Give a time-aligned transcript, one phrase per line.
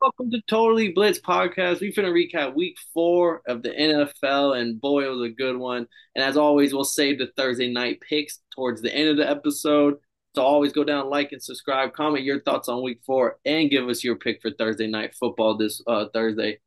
[0.00, 1.80] welcome to Totally Blitz podcast.
[1.80, 5.86] We finna recap week four of the NFL, and boy, it was a good one.
[6.14, 9.98] And as always, we'll save the Thursday night picks towards the end of the episode.
[10.34, 13.88] So always go down, like and subscribe, comment your thoughts on week four, and give
[13.90, 16.60] us your pick for Thursday night football this uh, Thursday.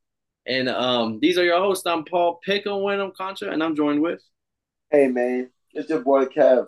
[0.45, 1.87] And um, these are your hosts.
[1.87, 4.21] I'm Paul Pickle, Wyndham Contra, and I'm joined with.
[4.91, 6.67] Hey man, it's your boy Kev.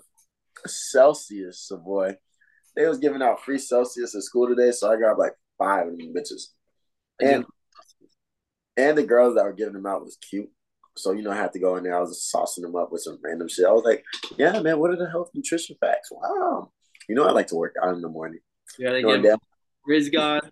[0.65, 2.15] Celsius, boy.
[2.75, 5.97] They was giving out free Celsius at school today, so I got like five of
[5.97, 6.54] them bitches.
[7.19, 7.45] And
[8.77, 10.49] and the girls that were giving them out was cute.
[10.97, 11.95] So you know I had to go in there.
[11.95, 13.65] I was just saucing them up with some random shit.
[13.65, 14.03] I was like,
[14.37, 16.09] "Yeah, man, what are the health nutrition facts?
[16.11, 16.71] Wow,
[17.09, 18.39] you know I like to work out in the morning."
[18.77, 19.39] Yeah, they give
[19.85, 20.51] Riz God.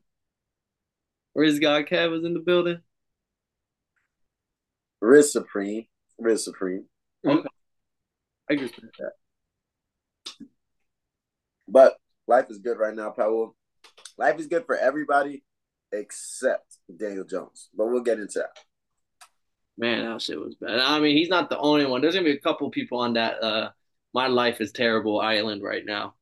[1.36, 2.80] Riz God Kev was in the building.
[5.02, 5.86] Riz Supreme,
[6.20, 6.86] Riz Supreme.
[7.26, 7.48] Okay,
[8.50, 9.14] I with that.
[11.68, 11.96] But
[12.28, 13.56] life is good right now, Paul.
[14.18, 15.44] Life is good for everybody
[15.94, 17.70] except Daniel Jones.
[17.76, 18.58] But we'll get into that.
[19.78, 20.80] Man, that shit was bad.
[20.80, 22.02] I mean, he's not the only one.
[22.02, 23.70] There's gonna be a couple people on that uh
[24.14, 26.14] my life is terrible island right now.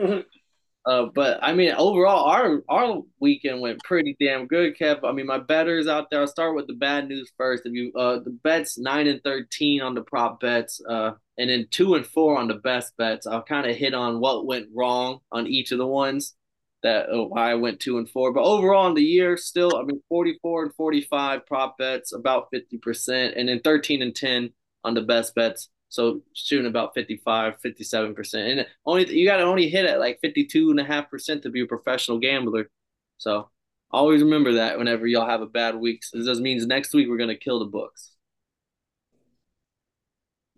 [0.00, 5.04] uh, but I mean, overall, our our weekend went pretty damn good, Kev.
[5.04, 6.20] I mean, my betters out there.
[6.20, 7.66] I'll start with the bad news first.
[7.66, 11.68] If you uh the bets nine and thirteen on the prop bets, uh, and then
[11.70, 13.26] two and four on the best bets.
[13.26, 16.34] I'll kind of hit on what went wrong on each of the ones
[16.82, 18.32] that Ohio went two and four.
[18.32, 23.32] But overall in the year, still, I mean, 44 and 45 prop bets, about 50%,
[23.36, 24.50] and then 13 and 10
[24.84, 25.68] on the best bets.
[25.88, 28.34] So shooting about 55, 57%.
[28.34, 32.70] And only you got to only hit at like 52.5% to be a professional gambler.
[33.16, 33.50] So
[33.90, 36.02] always remember that whenever y'all have a bad week.
[36.12, 38.12] This just means next week we're going to kill the books.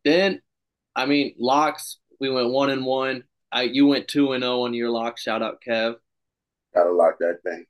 [0.05, 0.43] Then,
[0.97, 3.25] I mean, locks, we went one and one.
[3.53, 5.19] I, you went two and zero oh on your lock.
[5.19, 5.97] Shout out, Kev.
[6.75, 7.65] Gotta lock that thing.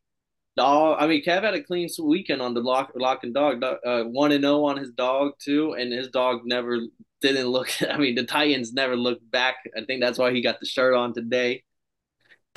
[0.57, 0.97] Dog.
[1.01, 3.63] I mean, Kev had a clean weekend on the lock, lock and dog.
[3.63, 6.81] Uh, one and zero oh on his dog too, and his dog never
[7.21, 7.71] didn't look.
[7.91, 9.57] I mean, the Titans never looked back.
[9.77, 11.63] I think that's why he got the shirt on today.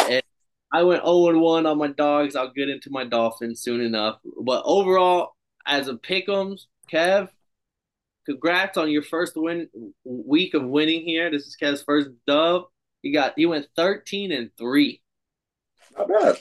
[0.09, 0.23] And
[0.71, 2.35] I went zero and one on my dogs.
[2.35, 4.17] I'll get into my Dolphins soon enough.
[4.41, 6.61] But overall, as a pick'ems,
[6.91, 7.29] Kev,
[8.25, 9.69] congrats on your first win
[10.03, 11.29] week of winning here.
[11.29, 12.63] This is Kev's first dub.
[13.01, 15.02] He got he went thirteen and three.
[15.97, 16.37] Not bad.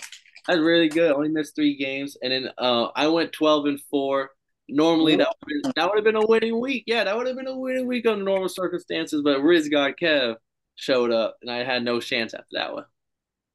[0.47, 1.13] That's really good.
[1.13, 4.31] Only missed three games, and then uh, I went twelve and four.
[4.69, 6.85] Normally that would that would have been a winning week.
[6.87, 9.23] Yeah, that would have been a winning week under normal circumstances.
[9.23, 10.37] But Riz God Kev
[10.75, 12.85] showed up, and I had no chance after that one.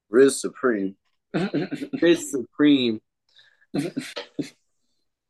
[0.10, 0.96] Riz Supreme.
[2.02, 3.02] Riz Supreme.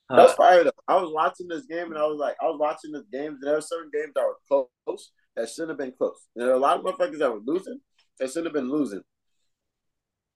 [0.10, 0.76] That's fired up.
[0.88, 3.44] I was watching this game and I was like, I was watching this game, and
[3.44, 6.28] there were certain games that were close that shouldn't have been close.
[6.36, 7.80] And there are a lot of motherfuckers that were losing
[8.20, 9.04] that shouldn't have been losing.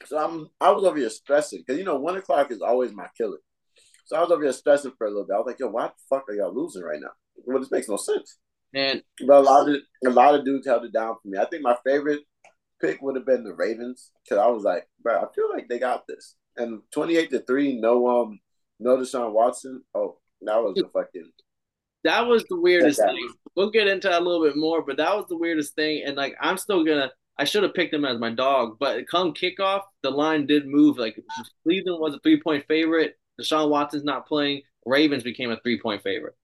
[0.06, 3.08] So I'm I was over here stressing because you know one o'clock is always my
[3.18, 3.40] killer.
[4.06, 5.34] So I was over here stressing for a little bit.
[5.34, 7.12] I was like, yo, why the fuck are y'all losing right now?
[7.46, 8.38] Well, this makes no sense.
[8.74, 9.76] And but a lot of
[10.06, 11.38] a lot of dudes held it down for me.
[11.38, 12.22] I think my favorite
[12.82, 15.80] pick would have been the Ravens because I was like, bro, I feel like they
[15.80, 16.36] got this.
[16.58, 18.40] And twenty eight to three, no um,
[18.80, 19.84] no Deshaun Watson.
[19.94, 21.32] Oh, that was the fucking.
[22.04, 23.30] That was the weirdest thing.
[23.56, 26.04] We'll get into that a little bit more, but that was the weirdest thing.
[26.06, 29.34] And like, I'm still gonna I should have picked him as my dog, but come
[29.34, 31.00] kickoff, the line did move.
[31.00, 31.20] Like
[31.64, 33.16] Cleveland was a three point favorite.
[33.40, 34.62] Deshaun Watson's not playing.
[34.86, 36.36] Ravens became a three point favorite.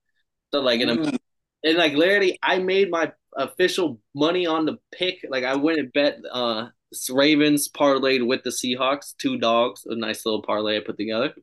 [0.52, 1.18] So like in a, mm.
[1.64, 5.20] and like literally, I made my official money on the pick.
[5.30, 6.70] Like I went and bet uh
[7.12, 11.36] Ravens parlayed with the Seahawks, two dogs, a nice little parlay I put together.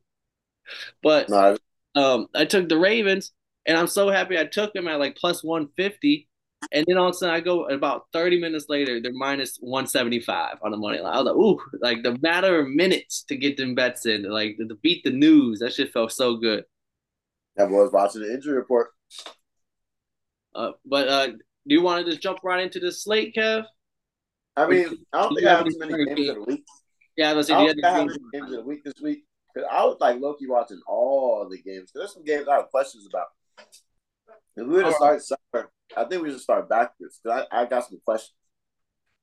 [1.01, 1.59] But nice.
[1.95, 3.31] um, I took the Ravens,
[3.65, 6.27] and I'm so happy I took them at like plus one fifty
[6.71, 10.57] and then all of a sudden I go about 30 minutes later, they're minus 175
[10.63, 11.13] on the money line.
[11.13, 14.57] I was like, ooh, like the matter of minutes to get them bets in, like
[14.57, 15.59] to beat the news.
[15.59, 16.65] That shit felt so good.
[17.55, 18.89] That was watching the injury report.
[20.53, 21.37] Uh, but uh, do
[21.67, 23.65] you want to just jump right into the slate, Kev?
[24.57, 26.63] I mean, I don't think I have too many games of the week.
[27.17, 29.23] Yeah, I don't think I have games of the week this week.
[29.55, 31.91] Cause I was like Loki watching all the games.
[31.91, 33.27] Cause there's some games I have questions about.
[34.57, 35.21] If we were to start
[35.97, 38.33] I think we should start backwards because I, I got some questions.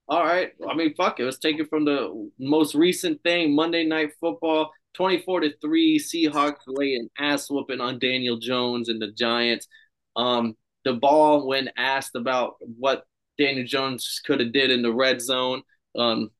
[0.08, 0.52] All right.
[0.68, 1.24] I mean, fuck it.
[1.24, 5.98] Let's take it from the most recent thing Monday Night Football 24 to 3.
[5.98, 9.68] Seahawks lay an ass whooping on Daniel Jones and the Giants.
[10.16, 13.04] Um, Daboll, when asked about what
[13.38, 15.62] Daniel Jones could have did in the red zone,
[15.96, 16.30] um,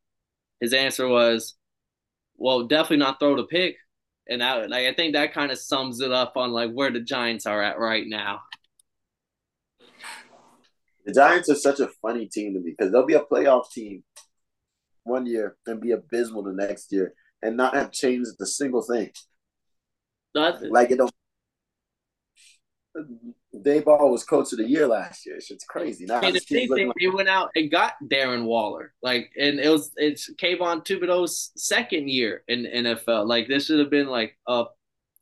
[0.60, 1.54] his answer was,
[2.36, 3.76] well, definitely not throw the pick.
[4.28, 7.00] And I, like, I think that kind of sums it up on like where the
[7.00, 8.42] Giants are at right now.
[11.04, 14.04] The Giants are such a funny team to me because they'll be a playoff team
[15.04, 17.14] one year and be abysmal the next year.
[17.42, 19.10] and not have changed a single thing.
[20.34, 20.70] Nothing.
[20.72, 21.10] Like it don't.
[23.54, 25.36] Daboll was coach of the year last year.
[25.36, 26.04] It's crazy.
[26.06, 28.94] Now and the thing, like- they went out and got Darren Waller.
[29.02, 33.26] Like, and it was it's Kayvon Thibodeaux's second year in NFL.
[33.26, 34.64] Like, this should have been like uh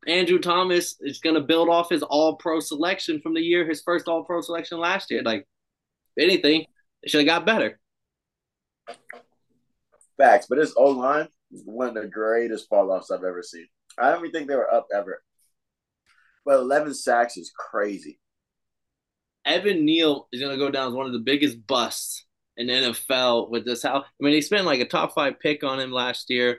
[0.06, 3.82] Andrew Thomas is going to build off his All Pro selection from the year, his
[3.82, 5.22] first All Pro selection last year.
[5.22, 5.46] Like,
[6.18, 6.64] anything,
[7.02, 7.78] it should have got better.
[10.16, 13.66] Facts, but this O line is one of the greatest fall offs I've ever seen.
[13.98, 15.22] I don't even think they were up ever.
[16.44, 18.18] But 11 sacks is crazy.
[19.44, 22.26] Evan Neal is going to go down as one of the biggest busts
[22.56, 23.82] in the NFL with this.
[23.82, 26.58] How I mean, they spent like a top five pick on him last year.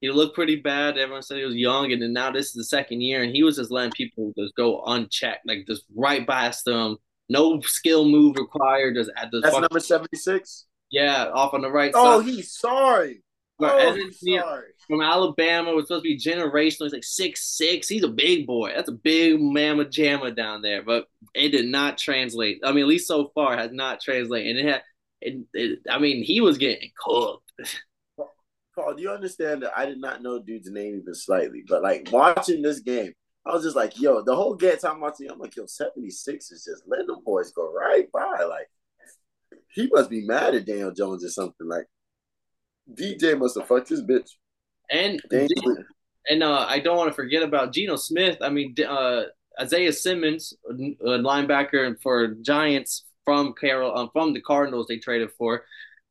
[0.00, 0.96] He looked pretty bad.
[0.96, 3.42] Everyone said he was young, and then now this is the second year, and he
[3.42, 6.98] was just letting people just go unchecked, like just right past them.
[7.28, 8.94] No skill move required.
[8.96, 10.66] Just at the that's fucking, number seventy six.
[10.90, 12.00] Yeah, off on the right side.
[12.00, 12.28] oh, side.
[12.28, 13.22] he's sorry.
[13.60, 16.84] Oh, Evan Neal from Alabama was supposed to be generational.
[16.84, 17.88] He's like six six.
[17.88, 18.72] He's a big boy.
[18.74, 20.82] That's a big mamma jamma down there.
[20.82, 22.60] But it did not translate.
[22.64, 24.56] I mean, at least so far, has not translated.
[24.56, 24.82] And it had.
[25.20, 27.50] It, it, I mean, he was getting cooked.
[28.76, 31.64] Paul, do you understand that I did not know dude's name even slightly?
[31.66, 33.12] But like watching this game,
[33.48, 36.64] I was just like, yo, the whole game time watching, I'm like, yo, 76 is
[36.64, 38.44] just letting them boys go right by.
[38.44, 38.68] Like,
[39.72, 41.66] he must be mad at Daniel Jones or something.
[41.66, 41.86] Like,
[42.92, 44.32] DJ must have fucked his bitch.
[44.90, 45.20] And
[46.28, 48.36] and uh, I don't want to forget about Geno Smith.
[48.42, 49.22] I mean, uh,
[49.60, 55.64] Isaiah Simmons, a linebacker for Giants from Carol, um, from the Cardinals, they traded for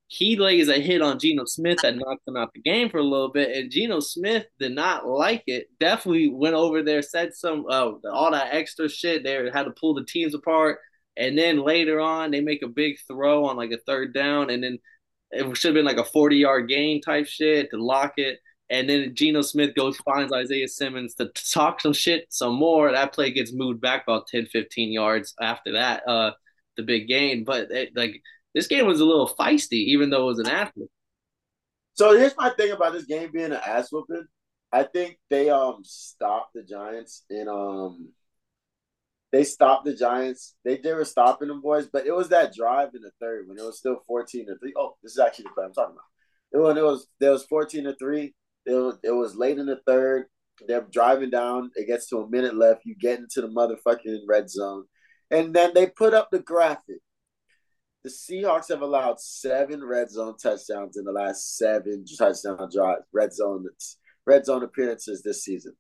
[0.07, 3.04] he lays a hit on Geno Smith that knocked him out the game for a
[3.04, 5.68] little bit, and Geno Smith did not like it.
[5.80, 9.24] Definitely went over there, said some uh, all that extra shit.
[9.24, 10.80] They had to pull the teams apart,
[11.18, 14.63] and then later on they make a big throw on like a third down, and
[14.63, 14.80] then
[15.31, 18.39] it should have been like a forty yard gain type shit to lock it.
[18.69, 22.92] And then Geno Smith goes finds Isaiah Simmons to talk some shit some more.
[22.92, 26.31] That play gets moved back about 10, 15 yards after that, uh,
[26.75, 27.45] the big gain.
[27.45, 28.21] But it, like
[28.57, 30.89] this game was a little feisty, even though it was an athlete.
[31.94, 34.25] So here's my thing about this game being an ass whooping.
[34.74, 38.09] I think they um stopped the Giants in um
[39.31, 40.56] they stopped the Giants.
[40.65, 43.59] They they were stopping them boys, but it was that drive in the third when
[43.59, 44.74] it was still 14 to 3.
[44.75, 46.03] Oh, this is actually the play I'm talking about.
[46.51, 48.33] It was it was there was 14 to 3.
[48.65, 50.25] It was, it was late in the third.
[50.68, 51.69] They're driving down.
[51.75, 52.86] It gets to a minute left.
[52.86, 54.86] You get into the motherfucking red zone.
[55.30, 57.01] And then they put up the graphic
[58.07, 63.33] the Seahawks have allowed seven red zone touchdowns in the last seven touchdown drives, red
[63.33, 63.65] zone
[64.25, 65.74] red zone appearances this season.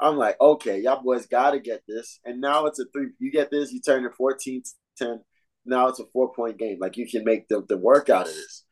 [0.00, 2.20] I'm like, okay, y'all boys got to get this.
[2.24, 3.08] And now it's a three.
[3.18, 4.62] You get this, you turn it 14
[4.98, 5.20] 10.
[5.64, 6.78] Now it's a four point game.
[6.80, 8.64] Like you can make the, the work out of this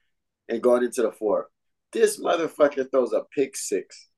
[0.49, 1.49] and going into the four.
[1.93, 4.09] This motherfucker throws a pick six.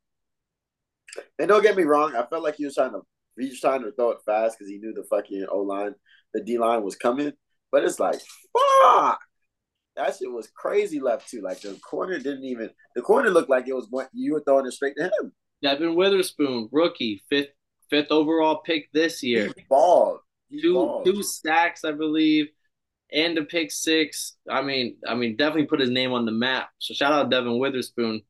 [1.38, 3.02] And don't get me wrong, I felt like he was trying to
[3.38, 5.94] he was trying to throw it fast because he knew the fucking O line,
[6.34, 7.32] the D line was coming.
[7.70, 8.20] But it's like,
[8.52, 9.20] fuck.
[9.96, 11.40] That shit was crazy left too.
[11.40, 14.66] Like the corner didn't even the corner looked like it was going you were throwing
[14.66, 15.32] it straight to him.
[15.60, 17.48] Devon Witherspoon, rookie, fifth
[17.90, 19.52] fifth overall pick this year.
[19.56, 20.20] He balled.
[20.48, 21.04] He two balled.
[21.04, 22.46] two stacks, I believe,
[23.12, 24.36] and a pick six.
[24.48, 26.70] I mean, I mean, definitely put his name on the map.
[26.78, 28.22] So shout out Devon Witherspoon.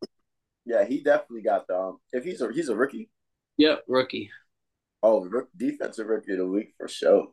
[0.64, 1.78] Yeah, he definitely got the.
[1.78, 3.10] Um, if he's a he's a rookie.
[3.58, 4.30] Yep, rookie.
[5.02, 7.28] Oh, defensive rookie of the week for sure.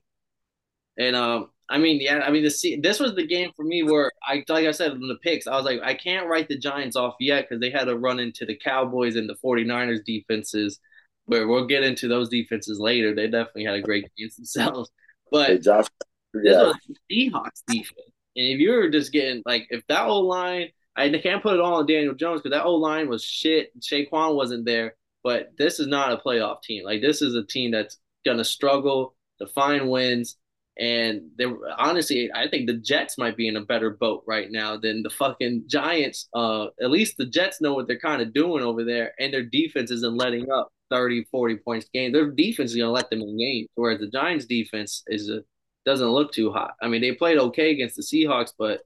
[0.98, 4.12] And um, I mean, yeah, I mean, the this was the game for me where
[4.24, 6.96] I, like I said in the picks, I was like, I can't write the Giants
[6.96, 10.80] off yet because they had to run into the Cowboys and the 49ers defenses,
[11.26, 13.16] where we'll get into those defenses later.
[13.16, 14.92] They definitely had a great against themselves,
[15.32, 15.88] but hey, Josh,
[16.36, 16.42] yeah.
[16.44, 21.10] this was Seahawks defense, and if you're just getting like, if that O line, I
[21.18, 23.72] can't put it all on Daniel Jones because that O line was shit.
[23.80, 26.86] Saquon wasn't there, but this is not a playoff team.
[26.86, 30.38] Like this is a team that's gonna struggle to find wins
[30.78, 31.46] and they
[31.78, 35.10] honestly, I think the Jets might be in a better boat right now than the
[35.10, 36.28] fucking Giants.
[36.34, 39.44] Uh, at least the Jets know what they're kind of doing over there, and their
[39.44, 42.12] defense isn't letting up 30, 40 points game.
[42.12, 45.44] Their defense is gonna let them in games, whereas the Giants' defense is a,
[45.86, 46.74] doesn't look too hot.
[46.82, 48.82] I mean, they played okay against the Seahawks, but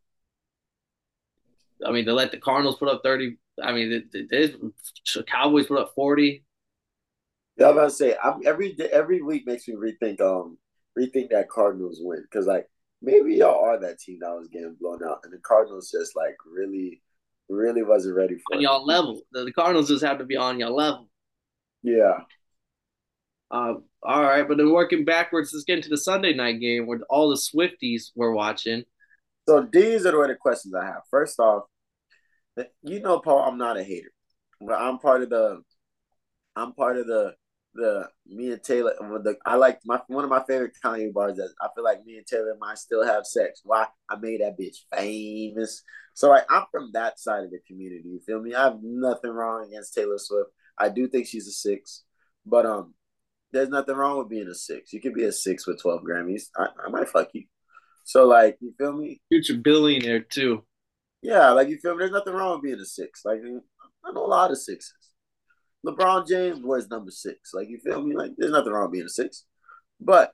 [1.86, 3.38] I mean, they let the Cardinals put up 30.
[3.64, 4.60] I mean, the,
[5.16, 6.44] the Cowboys put up 40.
[7.58, 10.58] Yeah, I was about to say, every every week makes me rethink um
[11.00, 12.68] rethink that Cardinals win because like
[13.02, 16.36] maybe y'all are that team that was getting blown out, and the Cardinals just like
[16.46, 17.02] really,
[17.50, 19.22] really wasn't ready for on y'all level.
[19.32, 21.10] The, Cardinals just have to be on your level.
[21.84, 22.20] Yeah.
[23.52, 27.00] Uh, all right, but then working backwards, let's get into the Sunday night game where
[27.10, 28.84] all the Swifties were watching.
[29.48, 31.02] So these are the questions I have.
[31.10, 31.64] First off,
[32.84, 34.12] you know, Paul, I'm not a hater.
[34.62, 35.62] but I'm part of the.
[36.56, 37.34] I'm part of the
[37.74, 38.94] the me and Taylor.
[39.00, 41.38] The, I like my one of my favorite Kanye bars.
[41.38, 43.62] That I feel like me and Taylor might still have sex.
[43.64, 43.88] Why?
[44.10, 45.84] I made that bitch famous.
[46.14, 48.10] So like I'm from that side of the community.
[48.10, 48.56] You feel me?
[48.56, 50.50] I have nothing wrong against Taylor Swift.
[50.78, 52.04] I do think she's a six,
[52.46, 52.94] but um,
[53.52, 54.94] there's nothing wrong with being a six.
[54.94, 56.48] You could be a six with twelve Grammys.
[56.58, 57.44] I, I might fuck you.
[58.04, 59.22] So like, you feel me?
[59.30, 60.66] Future billionaire too.
[61.22, 62.00] Yeah, like you feel me?
[62.00, 63.22] There's nothing wrong with being a six.
[63.26, 64.94] Like I know a lot of sixes.
[65.86, 67.54] LeBron James was number six.
[67.54, 68.16] Like you feel me?
[68.16, 69.46] Like there's nothing wrong with being a six.
[70.00, 70.34] But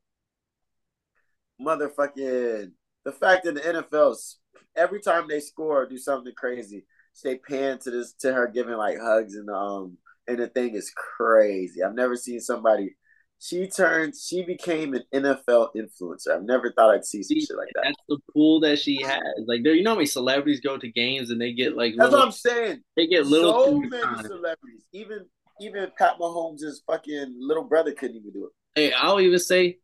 [1.62, 2.72] motherfucking
[3.06, 4.40] the fact that the NFL's
[4.76, 6.86] every time they score or do something crazy,
[7.24, 9.98] they pan to this to her giving like hugs and um
[10.28, 11.84] and the thing is crazy.
[11.84, 12.96] I've never seen somebody
[13.40, 16.30] she turned she became an NFL influencer.
[16.34, 17.84] I've never thought I'd see some shit like that.
[17.84, 19.22] That's the pool that she has.
[19.46, 22.12] Like there, you know how many celebrities go to games and they get like That's
[22.12, 22.82] little, what I'm saying.
[22.96, 24.86] They get little so many celebrities.
[24.94, 25.26] Even
[25.60, 28.52] even Pat Mahomes' fucking little brother couldn't even do it.
[28.80, 29.80] Hey, I'll even say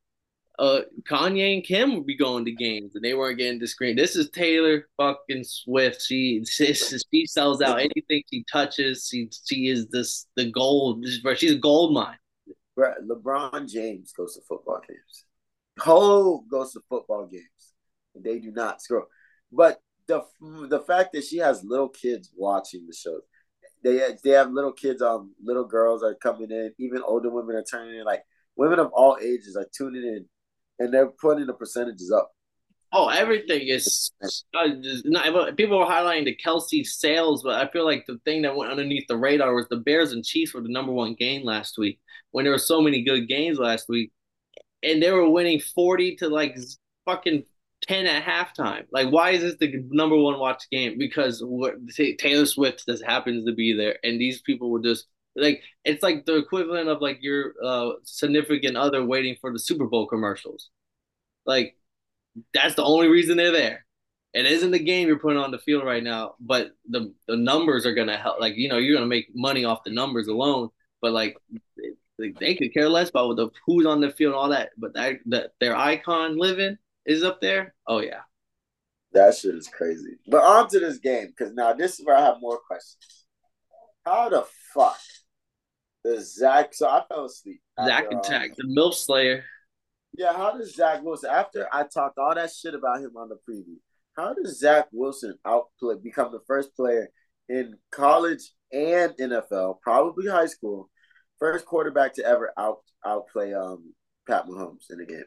[0.60, 3.96] uh Kanye and Kim would be going to games and they weren't getting the screen.
[3.96, 6.02] This is Taylor fucking Swift.
[6.02, 9.08] She she, she sells out anything she touches.
[9.10, 11.06] She she is this the gold.
[11.36, 12.18] She's a gold mine.
[12.78, 15.26] LeBron James goes to football games.
[15.80, 17.74] Ho goes to football games.
[18.16, 19.06] They do not scroll.
[19.52, 20.24] But the
[20.70, 23.22] the fact that she has little kids watching the show,
[23.84, 26.74] they they have little kids, um, little girls are coming in.
[26.78, 28.06] Even older women are turning in.
[28.06, 28.24] Like
[28.56, 30.26] women of all ages are tuning in,
[30.80, 32.32] and they're putting the percentages up.
[32.94, 34.12] Oh, everything is
[34.54, 34.68] uh,
[35.06, 38.70] not, people are highlighting the Kelce sales, but I feel like the thing that went
[38.70, 42.02] underneath the radar was the Bears and Chiefs were the number one game last week
[42.32, 44.12] when there were so many good games last week,
[44.84, 46.58] and they were winning forty to like
[47.06, 47.44] fucking
[47.82, 48.86] ten at halftime.
[48.92, 50.98] Like, why is this the number one watch game?
[50.98, 51.44] Because
[52.20, 56.26] Taylor Swift just happens to be there, and these people were just like it's like
[56.26, 60.70] the equivalent of like your uh, significant other waiting for the Super Bowl commercials.
[61.46, 61.76] Like,
[62.54, 63.86] that's the only reason they're there.
[64.34, 67.86] It isn't the game you're putting on the field right now, but the the numbers
[67.86, 68.40] are gonna help.
[68.40, 70.70] Like, you know, you're gonna make money off the numbers alone.
[71.02, 71.36] But like,
[72.20, 74.70] like they could care less about the who's on the field and all that.
[74.78, 77.74] But that, that their icon living is up there.
[77.88, 78.22] Oh yeah,
[79.14, 80.18] that shit is crazy.
[80.28, 83.26] But on to this game because now this is where I have more questions.
[84.06, 85.00] How the fuck
[86.04, 86.74] does Zach?
[86.74, 87.62] So I fell asleep.
[87.86, 89.44] Zach attack um, the MILF Slayer.
[90.18, 93.38] Yeah, how does Zach Wilson after I talked all that shit about him on the
[93.50, 93.78] preview?
[94.18, 97.10] How does Zach Wilson outplay become the first player
[97.48, 100.90] in college and NFL, probably high school,
[101.40, 103.94] first quarterback to ever out outplay um
[104.28, 105.24] Pat Mahomes in a game.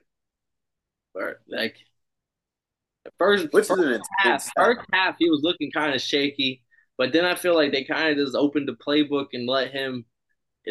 [1.15, 1.77] Or like
[3.19, 6.63] first, Which first is half, first half he was looking kind of shaky,
[6.99, 10.05] but then I feel like they kind of just opened the playbook and let him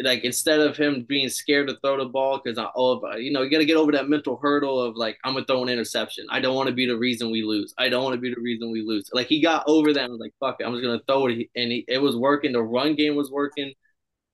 [0.02, 3.42] like instead of him being scared to throw the ball because I oh you know
[3.42, 6.26] you got to get over that mental hurdle of like I'm gonna throw an interception.
[6.30, 7.72] I don't want to be the reason we lose.
[7.78, 9.08] I don't want to be the reason we lose.
[9.12, 11.48] Like he got over that and was like fuck it, I'm just gonna throw it
[11.54, 12.52] and he, it was working.
[12.52, 13.72] The run game was working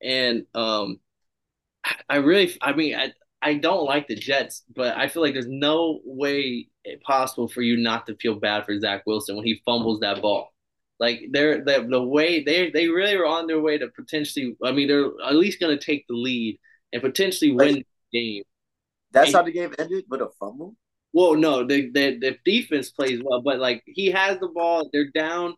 [0.02, 0.98] and um,
[2.08, 3.12] I really, I mean, I,
[3.42, 6.68] I don't like the Jets, but I feel like there's no way
[7.06, 10.52] possible for you not to feel bad for Zach Wilson when he fumbles that ball.
[10.98, 14.56] Like they're the the way they they really are on their way to potentially.
[14.62, 16.58] I mean, they're at least going to take the lead
[16.92, 18.42] and potentially win the game.
[19.10, 20.76] That's and, how the game ended with a fumble.
[21.14, 24.90] Well, no, the, the the defense plays well, but like he has the ball.
[24.92, 25.54] They're down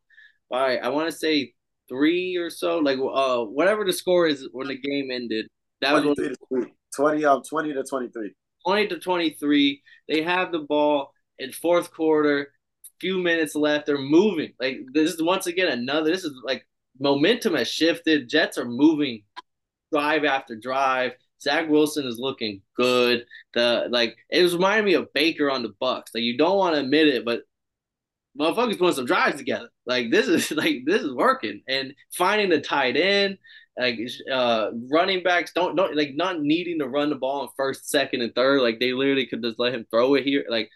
[0.49, 1.55] by I want to say
[1.89, 5.49] three or so, like uh whatever the score is when the game ended.
[5.81, 6.17] That was
[6.97, 8.35] 20 um 20 to 23.
[8.67, 9.83] 20 to 23.
[10.09, 12.53] They have the ball in fourth quarter,
[13.01, 13.87] few minutes left.
[13.87, 14.53] They're moving.
[14.61, 16.67] Like this is once again another this is like
[16.99, 18.29] momentum has shifted.
[18.29, 19.23] Jets are moving
[19.93, 21.13] drive after drive.
[21.41, 23.27] Zach Wilson is looking good.
[23.55, 26.13] The like it was reminding me of Baker on the Bucks.
[26.15, 27.43] Like you don't want to admit it, but
[28.39, 29.69] motherfuckers putting some drives together.
[29.85, 33.39] Like this is like this is working and finding the tight end,
[33.79, 33.99] like
[34.31, 38.23] uh running backs don't don't like not needing to run the ball in first, second,
[38.23, 38.61] and third.
[38.61, 40.45] Like they literally could just let him throw it here.
[40.49, 40.71] Like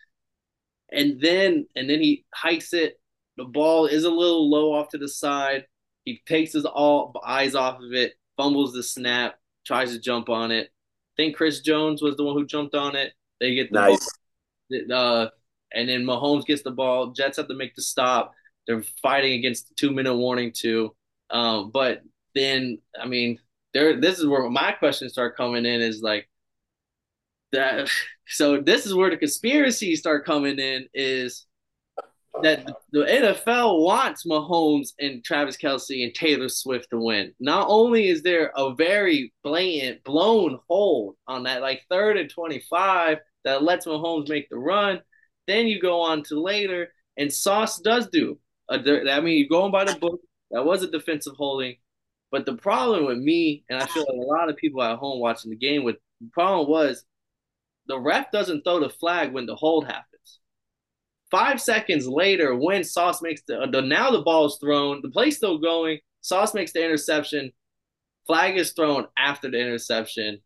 [0.93, 2.99] and then and then he hikes it.
[3.37, 5.67] The ball is a little low off to the side.
[6.05, 9.35] He takes his all eyes off of it, fumbles the snap,
[9.67, 10.69] tries to jump on it.
[10.69, 13.13] I think Chris Jones was the one who jumped on it.
[13.41, 14.09] They get the nice.
[14.71, 14.93] ball.
[14.93, 15.29] Uh,
[15.73, 17.13] and then Mahomes gets the ball.
[17.13, 18.33] Jets have to make the stop.
[18.67, 20.95] They're fighting against the two minute warning too.
[21.31, 22.03] Um, but
[22.37, 23.39] then I mean,
[23.75, 24.01] there.
[24.01, 25.81] This is where my questions start coming in.
[25.81, 26.29] Is like
[27.53, 27.89] that.
[28.29, 30.89] So this is where the conspiracies start coming in.
[30.93, 31.47] Is
[32.43, 37.33] that the NFL wants Mahomes and Travis Kelce and Taylor Swift to win.
[37.41, 43.19] Not only is there a very blatant blown hold on that like third and 25
[43.45, 45.01] that lets Mahomes make the run,
[45.47, 48.39] then you go on to later and Sauce does do.
[48.69, 48.75] A,
[49.11, 50.21] I mean, you're going by the book.
[50.51, 51.77] That was a defensive holding.
[52.31, 55.21] But the problem with me, and I feel like a lot of people at home
[55.21, 57.05] watching the game with the problem was
[57.87, 60.41] the ref doesn't throw the flag when the hold happens.
[61.31, 65.37] Five seconds later, when Sauce makes the, the now the ball is thrown, the play's
[65.37, 65.99] still going.
[66.21, 67.53] Sauce makes the interception.
[68.27, 70.41] Flag is thrown after the interception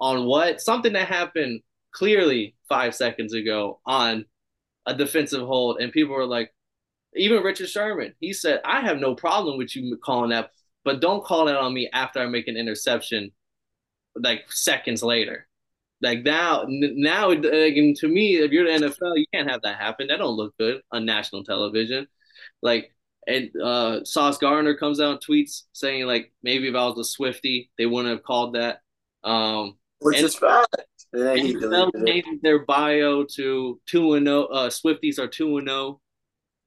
[0.00, 1.60] on what something that happened
[1.92, 4.24] clearly five seconds ago on
[4.86, 6.54] a defensive hold, and people were like,
[7.14, 10.50] even Richard Sherman, he said, "I have no problem with you calling that,
[10.84, 13.32] but don't call it on me after I make an interception,
[14.14, 15.46] like seconds later."
[16.02, 20.06] Like now, now, like, to me, if you're the NFL, you can't have that happen.
[20.06, 22.06] That don't look good on national television.
[22.62, 22.94] Like,
[23.26, 27.04] and uh, Sauce Gardner comes out and tweets saying like maybe if I was a
[27.04, 28.80] Swifty, they wouldn't have called that.
[29.22, 30.74] Um, Which and, is fact.
[31.12, 31.54] And he
[32.06, 34.48] changed their bio to two and zero.
[34.50, 36.00] Oh, uh, Swifties are two and zero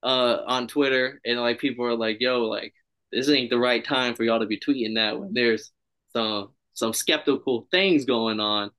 [0.03, 2.73] oh, uh, on Twitter, and like people are like, "Yo, like
[3.13, 5.71] this ain't the right time for y'all to be tweeting that when there's
[6.11, 8.71] some some skeptical things going on."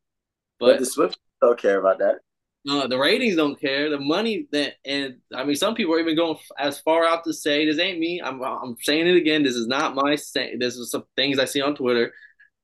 [0.61, 2.21] But, but the Swift don't care about that.
[2.67, 3.91] No, the ratings don't care.
[3.91, 7.33] The money that, and I mean, some people are even going as far out to
[7.33, 9.43] say, "This ain't me." I'm, I'm saying it again.
[9.43, 10.59] This is not my saying.
[10.59, 12.13] This is some things I see on Twitter.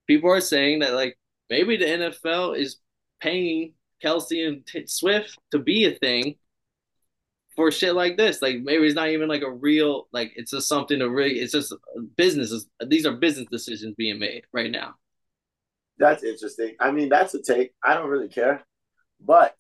[0.07, 1.19] People are saying that like
[1.51, 2.79] maybe the NFL is
[3.21, 6.37] paying Kelce and Swift to be a thing
[7.61, 8.41] for shit like this.
[8.41, 11.39] Like maybe it's not even like a real like it's just something to really.
[11.39, 11.75] It's just
[12.17, 12.69] businesses.
[12.87, 14.95] These are business decisions being made right now.
[15.99, 16.75] That's interesting.
[16.81, 17.73] I mean, that's a take.
[17.85, 18.65] I don't really care,
[19.21, 19.55] but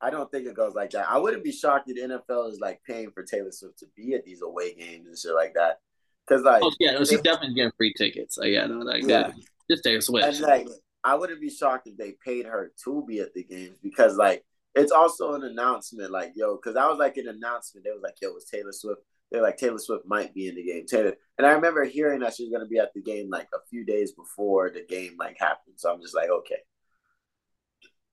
[0.00, 1.08] I don't think it goes like that.
[1.08, 4.14] I wouldn't be shocked if the NFL is like paying for Taylor Swift to be
[4.14, 5.80] at these away games and shit like that.
[6.26, 8.36] Because like, oh yeah, no, she's definitely getting free tickets.
[8.36, 9.34] So yeah, no, like yeah, that.
[9.70, 10.26] just Taylor Swift.
[10.26, 10.68] And like,
[11.04, 14.42] I wouldn't be shocked if they paid her to be at the games because like
[14.74, 16.10] it's also an announcement.
[16.10, 17.84] Like yo, because I was like an announcement.
[17.84, 20.62] They was like, yo, it's Taylor Swift they're like Taylor Swift might be in the
[20.62, 20.86] game.
[20.86, 23.48] Taylor, and I remember hearing that she was going to be at the game like
[23.54, 25.76] a few days before the game like happened.
[25.76, 26.58] So I'm just like, okay.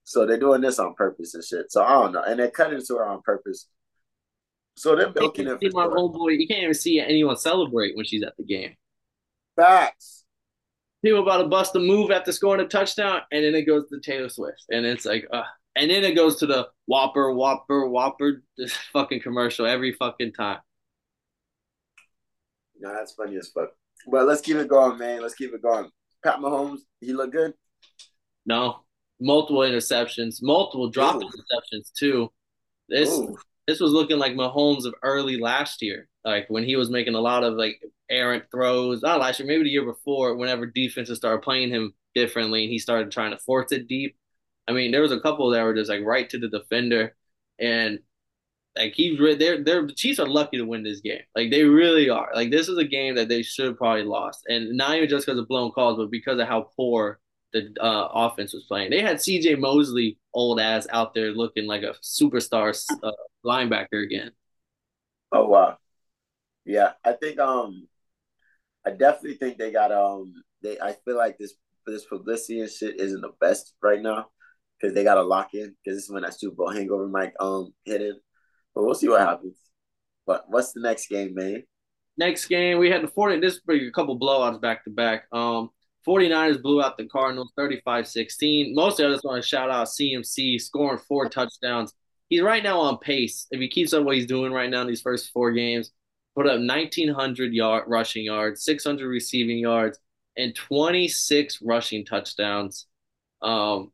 [0.06, 1.72] So they're doing this on purpose and shit.
[1.72, 3.67] So I don't know, and they're cutting to her on purpose.
[4.78, 5.60] So they're milking it.
[5.60, 8.76] See my old boy, you can't even see anyone celebrate when she's at the game.
[9.58, 10.24] Facts.
[11.04, 14.00] People about to bust a move after scoring a touchdown, and then it goes to
[14.00, 15.43] Taylor Swift, and it's like, uh,
[15.75, 20.60] and then it goes to the Whopper, Whopper, Whopper, this fucking commercial every fucking time.
[22.79, 23.69] No, that's funny as fuck.
[24.08, 25.21] But let's keep it going, man.
[25.21, 25.89] Let's keep it going.
[26.23, 27.53] Pat Mahomes, he look good.
[28.45, 28.82] No,
[29.19, 31.19] multiple interceptions, multiple drop Ooh.
[31.19, 32.32] interceptions too.
[32.88, 33.38] This Ooh.
[33.67, 37.19] this was looking like Mahomes of early last year, like when he was making a
[37.19, 39.01] lot of like errant throws.
[39.01, 40.36] Not last year, maybe the year before.
[40.36, 44.15] Whenever defenses started playing him differently, and he started trying to force it deep.
[44.69, 47.15] I mean, there was a couple that were just like right to the defender,
[47.58, 47.99] and
[48.77, 51.21] like he's they're they're the Chiefs are lucky to win this game.
[51.36, 52.29] Like they really are.
[52.36, 55.39] Like this is a game that they should probably lost, and not even just because
[55.39, 57.19] of blown calls, but because of how poor
[57.51, 58.91] the uh, offense was playing.
[58.91, 59.55] They had C.J.
[59.55, 63.12] Mosley, old ass, out there looking like a superstar uh,
[63.43, 64.32] linebacker again.
[65.32, 65.79] Oh wow,
[66.63, 66.91] yeah.
[67.03, 67.88] I think um,
[68.86, 70.79] I definitely think they got um, they.
[70.79, 71.55] I feel like this
[71.88, 74.27] this publicity and shit isn't the best right now
[74.80, 77.34] because they got to lock in because this is when that Super Bowl hangover might
[77.39, 78.20] um hit in.
[78.74, 79.58] But we'll see what happens.
[80.26, 81.63] But what's the next game, man?
[82.18, 83.39] Next game, we had the 40.
[83.39, 85.24] This bring a couple blowouts back to back.
[85.32, 85.70] Um,
[86.08, 88.74] 49ers blew out the Cardinals 35-16.
[88.74, 91.94] Mostly, I just want to shout out CMC scoring four touchdowns.
[92.28, 93.48] He's right now on pace.
[93.52, 95.92] If he keeps up what he's doing right now in these first four games,
[96.36, 100.00] put up 1,900 yard rushing yards, 600 receiving yards,
[100.38, 102.86] and 26 rushing touchdowns.
[103.42, 103.92] Um,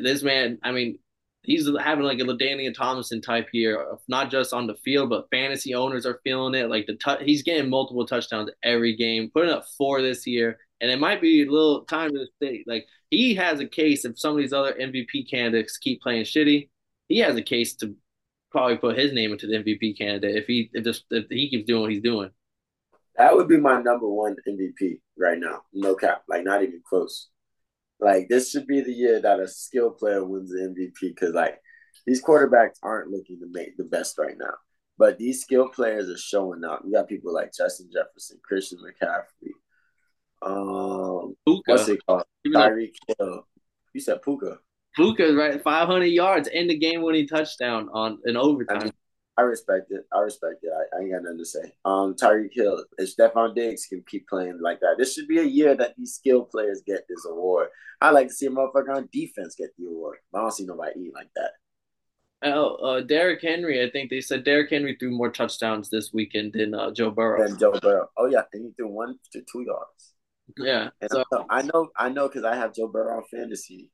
[0.00, 0.98] this man, I mean,
[1.44, 5.74] he's having like a LaDainian Tomlinson type year, not just on the field, but fantasy
[5.74, 6.70] owners are feeling it.
[6.70, 10.98] Like the he's getting multiple touchdowns every game, putting up four this year, and it
[10.98, 12.64] might be a little time to stay.
[12.66, 16.68] Like he has a case if some of these other MVP candidates keep playing shitty,
[17.08, 17.94] he has a case to
[18.50, 21.66] probably put his name into the MVP candidate if he if, this, if he keeps
[21.66, 22.30] doing what he's doing.
[23.16, 27.28] That would be my number one MVP right now, no cap, like not even close.
[28.00, 31.58] Like this should be the year that a skill player wins the MVP because like
[32.06, 34.54] these quarterbacks aren't looking to make the best right now.
[34.98, 36.82] But these skill players are showing up.
[36.84, 39.54] You got people like Justin Jefferson, Christian McCaffrey,
[40.44, 41.62] um, Puka.
[41.66, 42.24] what's it called?
[42.46, 43.46] Tyreek Hill.
[43.92, 44.58] You said Puka.
[44.94, 48.78] Puka right, 500 yards in the game winning touchdown on an overtime.
[48.78, 48.92] I mean,
[49.36, 50.06] I respect it.
[50.12, 50.70] I respect it.
[50.72, 51.72] I, I ain't got nothing to say.
[51.84, 55.44] Um, Tyreek Hill, if Stefon Diggs can keep playing like that, this should be a
[55.44, 57.68] year that these skill players get this award.
[58.00, 60.18] I like to see a motherfucker on defense get the award.
[60.30, 61.50] But I don't see nobody eat like that.
[62.44, 63.82] Oh, uh, Derrick Henry.
[63.82, 67.46] I think they said Derrick Henry threw more touchdowns this weekend than uh, Joe Burrow.
[67.46, 68.08] Than Joe Burrow.
[68.16, 70.14] Oh yeah, and he threw one to two yards.
[70.58, 70.90] Yeah.
[71.00, 73.90] And so I know, I know, because I have Joe Burrow on fantasy.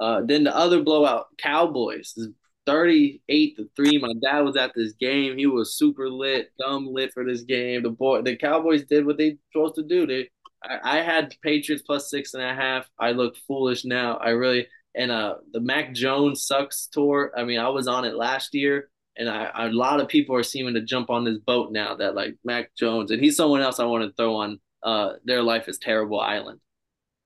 [0.00, 2.18] Uh, then the other blowout, Cowboys,
[2.66, 3.98] 38 to 3.
[3.98, 5.36] My dad was at this game.
[5.36, 7.82] He was super lit, dumb lit for this game.
[7.82, 10.06] The boy the Cowboys did what they supposed to do.
[10.06, 10.30] They
[10.62, 12.88] I, I had Patriots plus six and a half.
[12.98, 14.16] I look foolish now.
[14.16, 17.32] I really and uh the Mac Jones sucks tour.
[17.36, 18.88] I mean, I was on it last year.
[19.16, 22.16] And I, a lot of people are seeming to jump on this boat now that
[22.16, 25.68] like Mac Jones and he's someone else I want to throw on uh their life
[25.68, 26.60] is terrible island.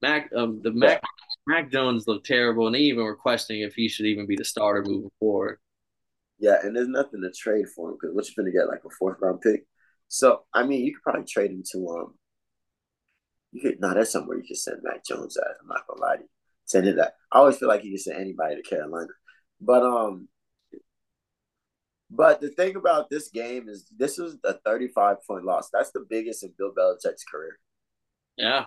[0.03, 1.03] Mac um the Mac
[1.49, 4.45] Mac Jones looked terrible, and they even were questioning if he should even be the
[4.45, 5.59] starter moving forward.
[6.39, 8.91] Yeah, and there's nothing to trade for him because what you're gonna get like a
[8.91, 9.65] fourth round pick.
[10.09, 12.15] So I mean, you could probably trade him to um.
[13.53, 15.57] You could no, that's somewhere you could send Mac Jones at.
[15.63, 16.29] I'm not gonna lie to you.
[16.67, 17.15] Send him that.
[17.33, 19.09] I always feel like you can send anybody to Carolina,
[19.61, 20.29] but um.
[22.11, 25.71] But the thing about this game is this is a 35 point loss.
[25.71, 27.59] That's the biggest in Bill Belichick's career.
[28.37, 28.67] Yeah,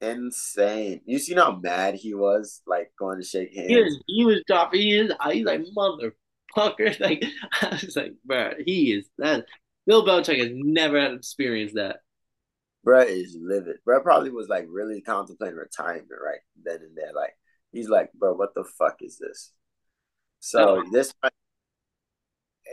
[0.00, 1.00] insane.
[1.04, 3.68] You seen how mad he was, like going to shake hands.
[3.68, 4.80] He was, he was dropping.
[4.80, 5.10] his.
[5.10, 5.16] is.
[5.32, 6.12] He's like motherfucker.
[7.00, 7.22] Like
[7.60, 9.44] I was like, bro, he is that.
[9.86, 11.98] Bill Belichick has never had experienced that.
[12.82, 13.76] Bro is livid.
[13.84, 17.12] Bro probably was like really contemplating retirement right then and there.
[17.14, 17.34] Like
[17.72, 19.52] he's like, bro, what the fuck is this?
[20.40, 21.12] So this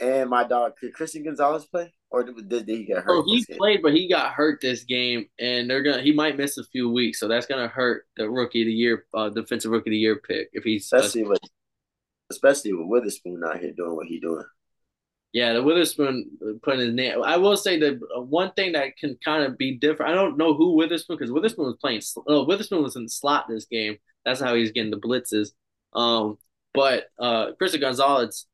[0.01, 1.93] and my dog, could Christian Gonzalez play?
[2.13, 3.11] Or did, did he get hurt?
[3.11, 6.01] Oh, he played, but he got hurt this game, and they're gonna.
[6.01, 9.05] He might miss a few weeks, so that's gonna hurt the rookie of the year,
[9.15, 11.39] uh, defensive rookie of the year pick if he's especially uh, with
[12.29, 14.45] especially with Witherspoon out here doing what he's doing.
[15.33, 17.23] Yeah, the Witherspoon putting his name.
[17.23, 17.99] I will say that
[18.29, 20.11] one thing that can kind of be different.
[20.11, 22.03] I don't know who Witherspoon because Witherspoon was playing.
[22.27, 23.97] Oh, Witherspoon was in the slot this game.
[24.23, 25.49] That's how he's getting the blitzes.
[25.93, 26.37] Um,
[26.75, 28.45] but uh, Christian Gonzalez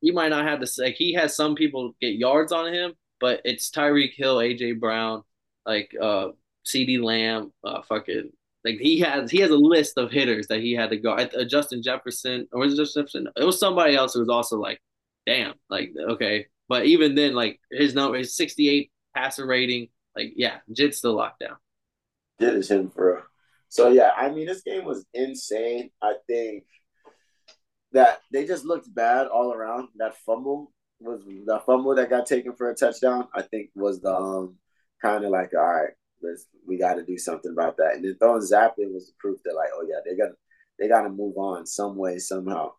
[0.00, 3.40] he might not have the like he has some people get yards on him, but
[3.44, 5.22] it's Tyreek Hill, AJ Brown,
[5.66, 6.28] like uh
[6.66, 8.30] CeeDee Lamb, uh fucking
[8.64, 11.12] like he has he has a list of hitters that he had to go.
[11.12, 13.28] Uh, Justin Jefferson or was it Justin Jefferson?
[13.36, 14.80] It was somebody else who was also like,
[15.26, 16.46] damn, like okay.
[16.68, 21.14] But even then, like his number, his sixty eight passer rating, like yeah, Jit's still
[21.14, 21.56] locked down.
[22.40, 23.24] Jit is him for.
[23.68, 25.90] So yeah, I mean this game was insane.
[26.02, 26.64] I think
[27.92, 29.88] that they just looked bad all around.
[29.96, 33.28] That fumble was the fumble that got taken for a touchdown.
[33.34, 34.56] I think was the um,
[35.00, 37.94] kind of like all right, let's we got to do something about that.
[37.94, 40.30] And then throwing Zappe was the proof that like oh yeah they got
[40.78, 42.72] they got to move on some way somehow.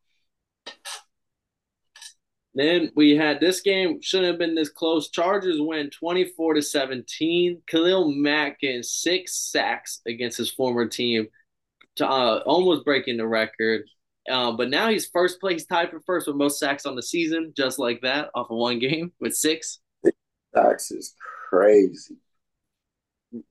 [2.56, 5.10] Then we had this game shouldn't have been this close.
[5.10, 7.62] Chargers win 24 to 17.
[7.68, 11.28] Khalil Mack getting six sacks against his former team
[11.98, 13.84] to uh, almost breaking the record.
[14.30, 17.54] Uh, but now he's first place, tied for first with most sacks on the season,
[17.58, 19.80] just like that, off of one game with six.
[20.54, 21.16] Sacks is
[21.50, 22.16] crazy.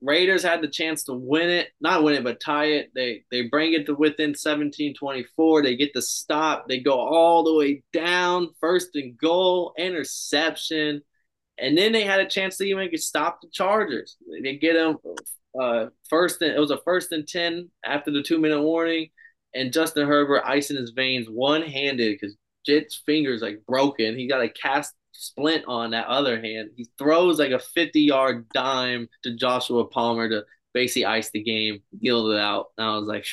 [0.01, 2.91] Raiders had the chance to win it, not win it, but tie it.
[2.95, 5.63] They they bring it to within 17-24.
[5.63, 6.69] They get the stop.
[6.69, 11.03] They go all the way down, first and goal, interception,
[11.59, 14.17] and then they had a chance to even stop the Chargers.
[14.43, 14.97] They get them
[15.61, 16.43] uh, first.
[16.43, 19.11] And, it was a first and ten after the two minute warning
[19.55, 24.17] and Justin Herbert icing his veins one handed because Jit's fingers like broken.
[24.17, 26.71] He got a cast splint on that other hand.
[26.77, 31.83] He throws like a 50 yard dime to Joshua Palmer to basically ice the game,
[32.01, 32.67] deal it out.
[32.77, 33.27] And I was like,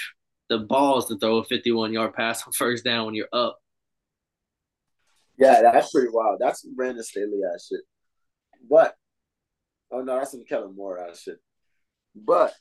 [0.49, 3.59] the balls to throw a 51 yard pass on first down when you're up.
[5.37, 6.39] Yeah, that's pretty wild.
[6.39, 7.81] That's Brandon Staley ass shit.
[8.69, 8.95] But,
[9.91, 11.39] oh no, that's some Kellen Moore ass shit.
[12.15, 12.53] But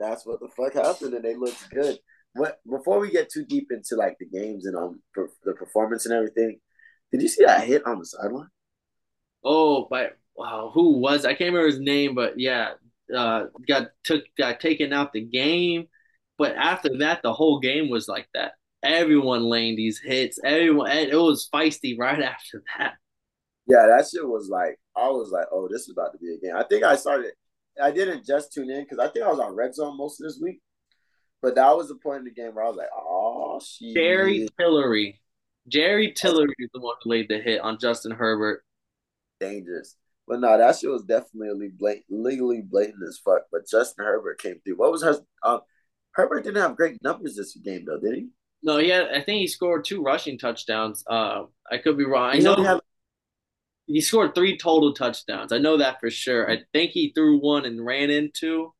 [0.00, 1.98] that's what the fuck happened, and they looked good.
[2.34, 6.06] What before we get too deep into like the games and um per, the performance
[6.06, 6.58] and everything,
[7.12, 8.48] did you see that hit on the sideline?
[9.44, 12.72] Oh, but wow, who was I can't remember his name, but yeah,
[13.14, 15.86] uh, got took got taken out the game.
[16.38, 18.52] But after that, the whole game was like that.
[18.82, 20.38] Everyone laying these hits.
[20.42, 22.94] Everyone, it was feisty right after that.
[23.66, 26.38] Yeah, that shit was like I was like, oh, this is about to be a
[26.38, 26.56] game.
[26.56, 27.32] I think I started
[27.82, 30.26] I didn't just tune in because I think I was on Red Zone most of
[30.26, 30.60] this week.
[31.42, 33.94] But that was the point in the game where I was like, oh, shit.
[33.94, 35.20] Jerry Tillery.
[35.68, 38.62] Jerry Tillery is the one who laid the hit on Justin Herbert.
[39.40, 39.96] Dangerous.
[40.28, 43.42] But no, that shit was definitely blatant, legally blatant as fuck.
[43.50, 44.76] But Justin Herbert came through.
[44.76, 45.16] What was her?
[45.42, 45.60] Um,
[46.12, 48.28] Herbert didn't have great numbers this game though, did he?
[48.62, 49.06] No, yeah.
[49.14, 51.02] I think he scored two rushing touchdowns.
[51.08, 52.30] Uh, I could be wrong.
[52.30, 52.80] I know he, had,
[53.92, 55.52] he scored three total touchdowns.
[55.52, 56.48] I know that for sure.
[56.48, 58.72] I think he threw one and ran into,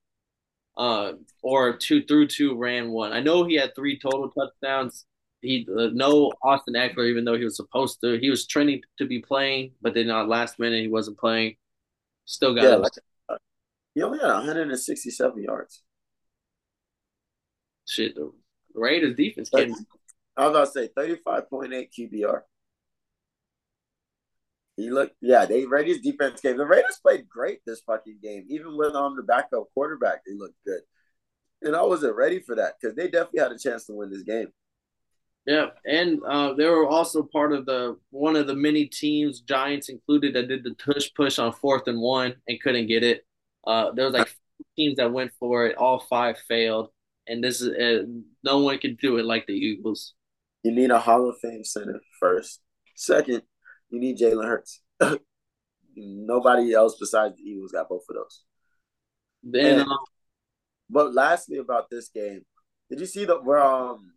[0.77, 3.13] uh, or two threw two, ran one.
[3.13, 5.07] I know he had three total touchdowns.
[5.41, 8.21] He uh, no Austin Ekeler, even though he was supposed to.
[8.21, 11.57] He was training to be playing, but then uh, last minute he wasn't playing.
[12.25, 12.65] Still got.
[12.65, 12.93] Yeah, like,
[13.29, 13.37] uh,
[13.95, 15.83] he only had 167 yards.
[17.89, 18.31] Shit, the
[18.75, 19.75] Raiders defense getting.
[20.37, 22.43] I was about to say 35.8 QBR.
[24.77, 26.57] He looked, yeah, they Raiders defense game.
[26.57, 28.47] The Raiders played great this fucking game.
[28.49, 30.81] Even with on um, the backup quarterback, they looked good.
[31.63, 34.23] And I wasn't ready for that because they definitely had a chance to win this
[34.23, 34.49] game.
[35.47, 39.89] Yeah, and uh, they were also part of the one of the many teams, Giants
[39.89, 43.27] included, that did the tush push on fourth and one and couldn't get it.
[43.67, 44.35] Uh, there was like
[44.77, 46.91] teams that went for it, all five failed,
[47.27, 48.05] and this is uh,
[48.45, 50.15] no one can do it like the Eagles.
[50.63, 52.61] You need a Hall of Fame center first.
[52.95, 53.43] Second,
[53.91, 54.81] you need Jalen Hurts.
[55.97, 58.45] Nobody else besides the Eagles got both of those.
[59.43, 59.99] Then, and, um,
[60.89, 62.43] but lastly about this game,
[62.89, 64.13] did you see the where um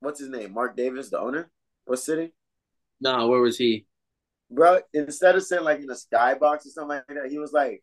[0.00, 0.52] what's his name?
[0.52, 1.50] Mark Davis, the owner,
[1.86, 2.30] was sitting?
[3.00, 3.86] No, where was he?
[4.50, 7.82] Bro, instead of sitting like in a skybox or something like that, he was like,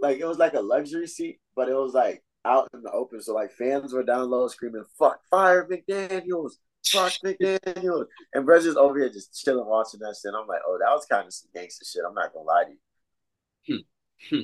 [0.00, 3.20] like it was like a luxury seat, but it was like out in the open.
[3.20, 6.52] So like fans were down low screaming, "Fuck, fire McDaniels,
[6.86, 10.32] fuck McDaniels," and bro's just over here just chilling, watching that shit.
[10.34, 12.02] I'm like, oh, that was kind of some gangster shit.
[12.06, 13.84] I'm not gonna lie to you.
[14.30, 14.36] Hmm.
[14.36, 14.42] Hmm.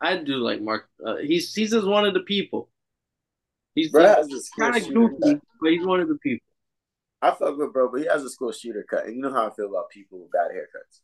[0.00, 0.88] I do like Mark.
[1.04, 2.68] Uh, he's he's just one of the people.
[3.74, 6.46] He's kind of goofy, but he's one of the people.
[7.22, 9.48] I fuck with bro, but he has a school shooter cut, and you know how
[9.48, 11.00] I feel about people with bad haircuts.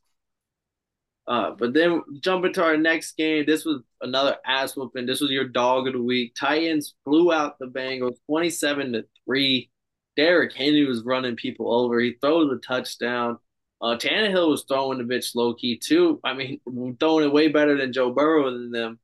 [1.27, 5.07] Uh, but then jumping to our next game, this was another ass whooping.
[5.07, 6.35] This was your dog of the week.
[6.35, 9.71] Titans blew out the Bengals, twenty-seven to three.
[10.17, 11.99] Derrick Henry was running people over.
[12.01, 13.39] He throws a touchdown.
[13.81, 16.21] Uh, Tannehill was throwing the bitch low key too.
[16.23, 16.61] I mean,
[17.01, 18.99] throwing it way better than Joe Burrow than them.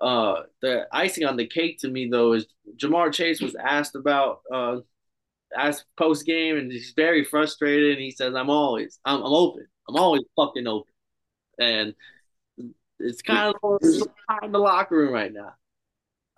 [0.00, 2.46] Uh, the icing on the cake to me though is
[2.76, 4.78] Ja'Marr Chase was asked about uh,
[5.56, 7.92] asked post game, and he's very frustrated.
[7.92, 9.66] And he says, "I'm always, I'm, I'm open.
[9.88, 10.92] I'm always fucking open."
[11.60, 11.94] And
[12.98, 13.78] it's kind of
[14.42, 15.54] in the locker room right now.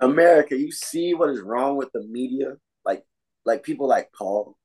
[0.00, 2.56] America, you see what is wrong with the media?
[2.84, 3.04] Like,
[3.44, 4.56] like people like Paul.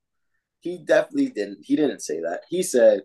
[0.62, 1.60] He definitely didn't.
[1.62, 2.42] He didn't say that.
[2.50, 3.02] He said,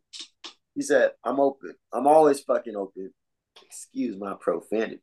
[0.75, 1.75] he said, "I'm open.
[1.93, 3.13] I'm always fucking open."
[3.65, 5.03] Excuse my profanity.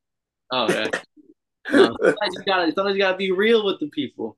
[0.52, 0.88] Oh yeah.
[1.72, 4.38] no, sometimes you gotta sometimes you gotta be real with the people.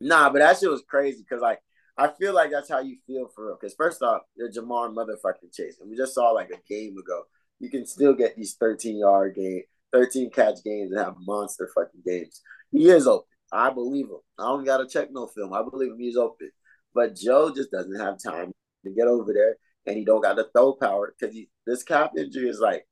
[0.00, 1.60] Nah, but that shit was crazy because like
[1.96, 3.58] I feel like that's how you feel for real.
[3.60, 7.22] Because first off, you're Ja'Marr motherfucking Chase, and we just saw like a game ago.
[7.60, 12.02] You can still get these 13 yard game, 13 catch games, and have monster fucking
[12.04, 12.42] games.
[12.72, 13.28] He is open.
[13.54, 14.18] I believe him.
[14.38, 15.52] I don't gotta check no film.
[15.52, 15.98] I believe him.
[15.98, 16.50] He's open.
[16.94, 18.52] But Joe just doesn't have time
[18.84, 21.36] to get over there, and he don't got the throw power because
[21.66, 22.86] this calf injury is like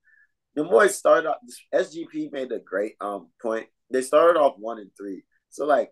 [0.55, 1.39] the boys started off.
[1.75, 3.67] SGP made a great um point.
[3.91, 5.91] They started off one and three, so like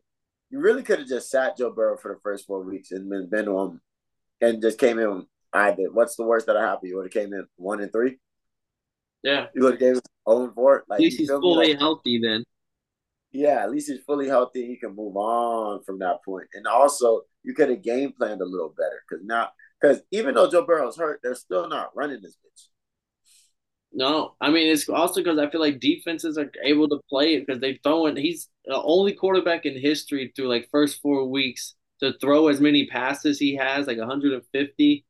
[0.51, 3.29] you really could have just sat Joe Burrow for the first four weeks and been,
[3.29, 3.81] been on,
[4.41, 5.27] and just came in.
[5.53, 5.93] I did.
[5.93, 6.91] What's the worst that happened?
[6.91, 8.19] You would have came in one and three.
[9.23, 10.85] Yeah, you would have gave zero oh and four.
[10.89, 12.45] Like, he's fully like, healthy then.
[13.33, 14.67] Yeah, at least he's fully healthy.
[14.67, 18.45] He can move on from that point, and also you could have game planned a
[18.45, 22.37] little better because now, because even though Joe Burrow's hurt, they're still not running this
[22.37, 22.67] bitch.
[23.93, 27.47] No, I mean it's also because I feel like defenses are able to play it
[27.47, 28.17] because they throw in.
[28.17, 32.87] He's the only quarterback in history through like first four weeks to throw as many
[32.87, 35.05] passes he has, like 150,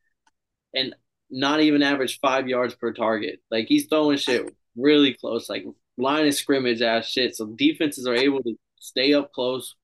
[0.75, 0.95] and
[1.31, 3.41] not even average five yards per target.
[3.51, 5.65] Like he's throwing shit really close, like
[6.01, 7.37] line of scrimmage ass shit.
[7.37, 9.77] So defenses are able to stay up close,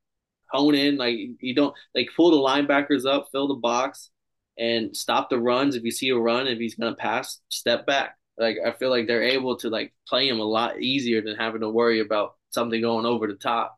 [0.50, 0.96] hone in.
[0.96, 4.10] Like you don't like pull the linebackers up, fill the box,
[4.58, 5.76] and stop the runs.
[5.76, 9.06] If you see a run, if he's gonna pass, step back like I feel like
[9.06, 12.80] they're able to like play him a lot easier than having to worry about something
[12.80, 13.76] going over the top.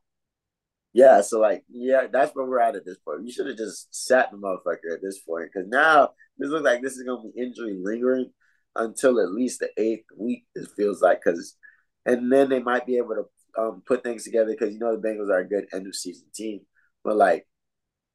[0.93, 3.25] Yeah, so like, yeah, that's where we're at at this point.
[3.25, 6.83] You should have just sat the motherfucker at this point because now this looks like
[6.83, 8.33] this is gonna be injury lingering
[8.75, 10.47] until at least the eighth week.
[10.55, 11.57] It feels like because,
[12.09, 15.07] and then they might be able to um, put things together because you know the
[15.07, 16.61] Bengals are a good end of season team.
[17.05, 17.47] But like,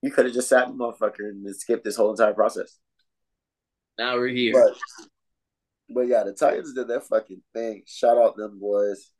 [0.02, 2.80] you could have just sat the motherfucker and skipped this whole entire process.
[3.98, 4.54] Now we're here.
[4.54, 4.78] But
[5.90, 7.84] but yeah, the Titans did their fucking thing.
[7.86, 9.12] Shout out them boys.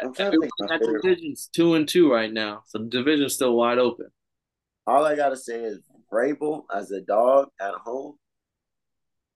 [0.00, 3.54] I'm trying to think that division's two and two right now, so the division's still
[3.54, 4.06] wide open.
[4.86, 8.16] All I gotta say is Vrabel as a dog at home.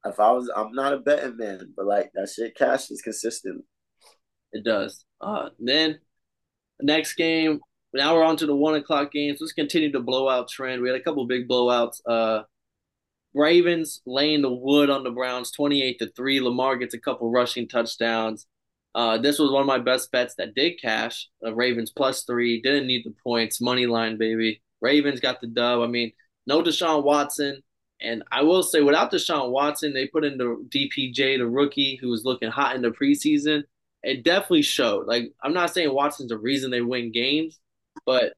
[0.04, 3.64] If I was, I'm not a betting man, but like that shit cash is consistent.
[4.56, 5.04] It does.
[5.20, 5.98] Uh, then
[6.80, 7.60] next game
[7.92, 9.38] now we're on to the one o'clock games.
[9.40, 10.82] Let's continue the blowout trend.
[10.82, 12.00] We had a couple big blowouts.
[12.06, 12.42] Uh,
[13.34, 16.40] Ravens laying the wood on the Browns, twenty-eight to three.
[16.40, 18.46] Lamar gets a couple rushing touchdowns.
[18.94, 21.28] Uh, this was one of my best bets that did cash.
[21.44, 24.62] Uh, Ravens plus three, didn't need the points, money line, baby.
[24.80, 25.82] Ravens got the dub.
[25.82, 26.12] I mean,
[26.46, 27.62] no Deshaun Watson.
[28.00, 32.08] And I will say, without Deshaun Watson, they put in the DPJ, the rookie, who
[32.08, 33.64] was looking hot in the preseason.
[34.06, 35.06] It definitely showed.
[35.06, 37.58] Like, I'm not saying Watson's the reason they win games,
[38.04, 38.34] but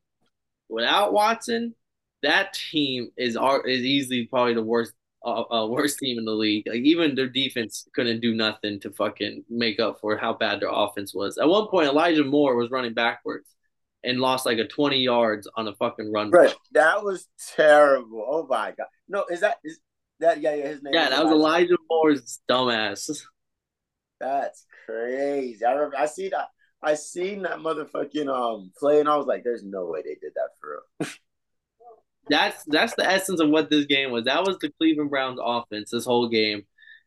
[0.68, 1.74] without Watson,
[2.22, 4.92] that team is is easily probably the worst
[5.24, 6.64] uh, uh, worst team in the league.
[6.66, 10.70] Like even their defense couldn't do nothing to fucking make up for how bad their
[10.72, 11.38] offense was.
[11.38, 13.46] At one point, Elijah Moore was running backwards
[14.04, 16.30] and lost like a 20 yards on a fucking run.
[16.30, 16.54] Right.
[16.72, 18.24] That was terrible.
[18.26, 18.86] Oh my god.
[19.08, 19.80] No, is that is
[20.20, 23.22] that yeah, yeah his name Yeah, that was Elijah Moore's dumbass.
[24.20, 25.64] That's crazy.
[25.64, 26.48] I remember I see that
[26.82, 30.32] I seen that motherfucking um play and I was like, there's no way they did
[30.34, 31.10] that for real.
[32.28, 34.24] that's that's the essence of what this game was.
[34.24, 36.62] That was the Cleveland Browns offense this whole game.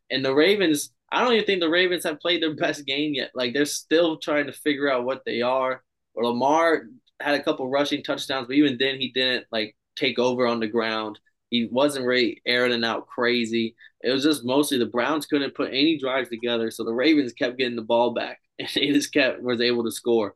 [0.10, 3.32] And the Ravens, I don't even think the Ravens have played their best game yet.
[3.34, 5.84] Like they're still trying to figure out what they are.
[6.14, 6.84] Or Lamar
[7.22, 10.68] had a couple rushing touchdowns, but even then he didn't like take over on the
[10.68, 11.20] ground.
[11.52, 13.76] He wasn't really airing it out crazy.
[14.02, 17.58] It was just mostly the Browns couldn't put any drives together, so the Ravens kept
[17.58, 20.34] getting the ball back, and they just kept was able to score.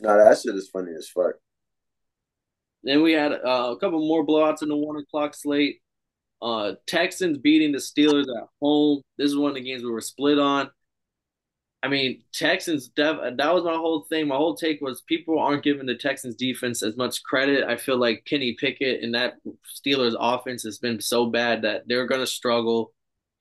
[0.00, 1.34] No, that shit is funny as fuck.
[2.84, 5.80] Then we had uh, a couple more blowouts in the one o'clock slate.
[6.40, 9.02] Uh, Texans beating the Steelers at home.
[9.16, 10.70] This is one of the games we were split on.
[11.82, 12.88] I mean, Texans.
[12.88, 14.28] Dev, that was my whole thing.
[14.28, 17.64] My whole take was people aren't giving the Texans defense as much credit.
[17.64, 22.06] I feel like Kenny Pickett and that Steelers offense has been so bad that they're
[22.06, 22.92] going to struggle,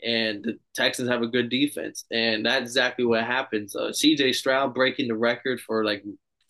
[0.04, 3.76] and the Texans have a good defense, and that's exactly what happens.
[3.76, 4.34] Uh, C.J.
[4.34, 6.04] Stroud breaking the record for like,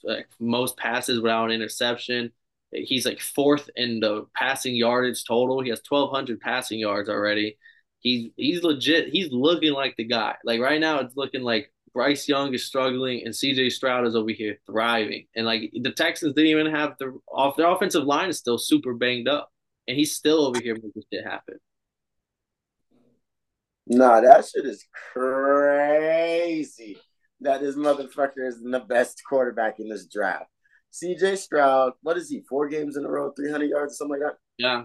[0.03, 2.31] like most passes without an interception.
[2.71, 5.61] He's like fourth in the passing yardage total.
[5.61, 7.57] He has 1,200 passing yards already.
[7.99, 9.07] He's he's legit.
[9.09, 10.35] He's looking like the guy.
[10.43, 14.29] Like right now, it's looking like Bryce Young is struggling and CJ Stroud is over
[14.29, 15.25] here thriving.
[15.35, 18.93] And like the Texans didn't even have the off their offensive line is still super
[18.93, 19.51] banged up.
[19.87, 21.57] And he's still over here making shit happen.
[23.87, 26.99] Nah, that shit is crazy.
[27.41, 30.51] That this motherfucker is the best quarterback in this draft.
[30.93, 32.43] CJ Stroud, what is he?
[32.47, 34.37] Four games in a row, 300 yards something like that?
[34.59, 34.83] Yeah.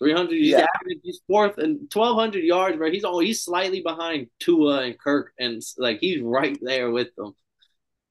[0.00, 0.30] 300.
[0.30, 0.66] He's yeah.
[1.02, 2.90] he's fourth and 1,200 yards, bro.
[2.90, 7.34] He's all he's slightly behind Tua and Kirk, and like he's right there with them.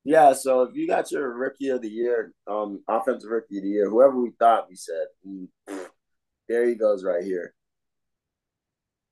[0.04, 3.69] Yeah, so if you got your rookie of the year, um, offensive rookie of the
[3.69, 5.47] year, whoever we thought we said, mm,
[6.47, 7.54] there he goes right here.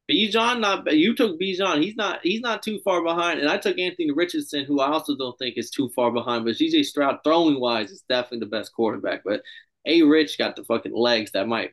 [0.09, 1.83] Bijan, not you took Bijan.
[1.83, 5.17] He's not he's not too far behind, and I took Anthony Richardson, who I also
[5.17, 6.45] don't think is too far behind.
[6.45, 9.23] But CJ Stroud, throwing wise, is definitely the best quarterback.
[9.25, 9.41] But
[9.85, 10.03] A.
[10.03, 11.71] Rich got the fucking legs that might.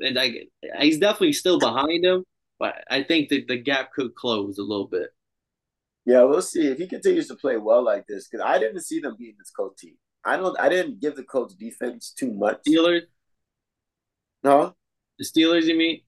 [0.00, 0.34] And I,
[0.80, 2.24] he's definitely still behind him,
[2.58, 5.10] but I think that the gap could close a little bit.
[6.06, 8.28] Yeah, we'll see if he continues to play well like this.
[8.28, 9.94] Because I didn't see them beating this Colts team.
[10.24, 10.58] I don't.
[10.60, 12.60] I didn't give the Colts defense too much.
[12.68, 13.02] Steelers.
[14.42, 14.74] No.
[15.18, 16.00] The Steelers, you mean?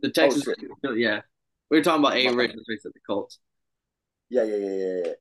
[0.00, 0.44] The Texas.
[0.84, 1.20] oh, yeah.
[1.70, 2.28] We were talking about A.
[2.32, 3.38] Rich at the Colts.
[4.28, 5.12] Yeah, yeah, yeah, yeah, yeah.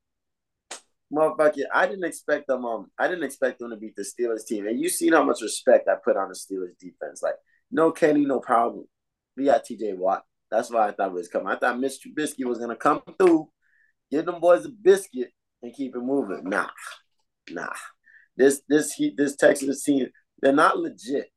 [1.13, 2.65] Motherfucker, I didn't expect them.
[2.65, 5.41] Um, I didn't expect them to beat the Steelers team, and you seen how much
[5.41, 7.21] respect I put on the Steelers defense.
[7.21, 7.35] Like,
[7.71, 8.85] no Kenny, no problem.
[9.37, 9.93] We got T.J.
[9.93, 10.23] Watt.
[10.49, 11.47] That's why I thought was coming.
[11.47, 12.07] I thought Mr.
[12.07, 13.49] Trubisky was gonna come through,
[14.09, 16.49] give them boys a biscuit, and keep it moving.
[16.49, 16.69] Nah,
[17.49, 17.73] nah.
[18.37, 20.07] This this this Texas team,
[20.41, 21.29] they're not legit,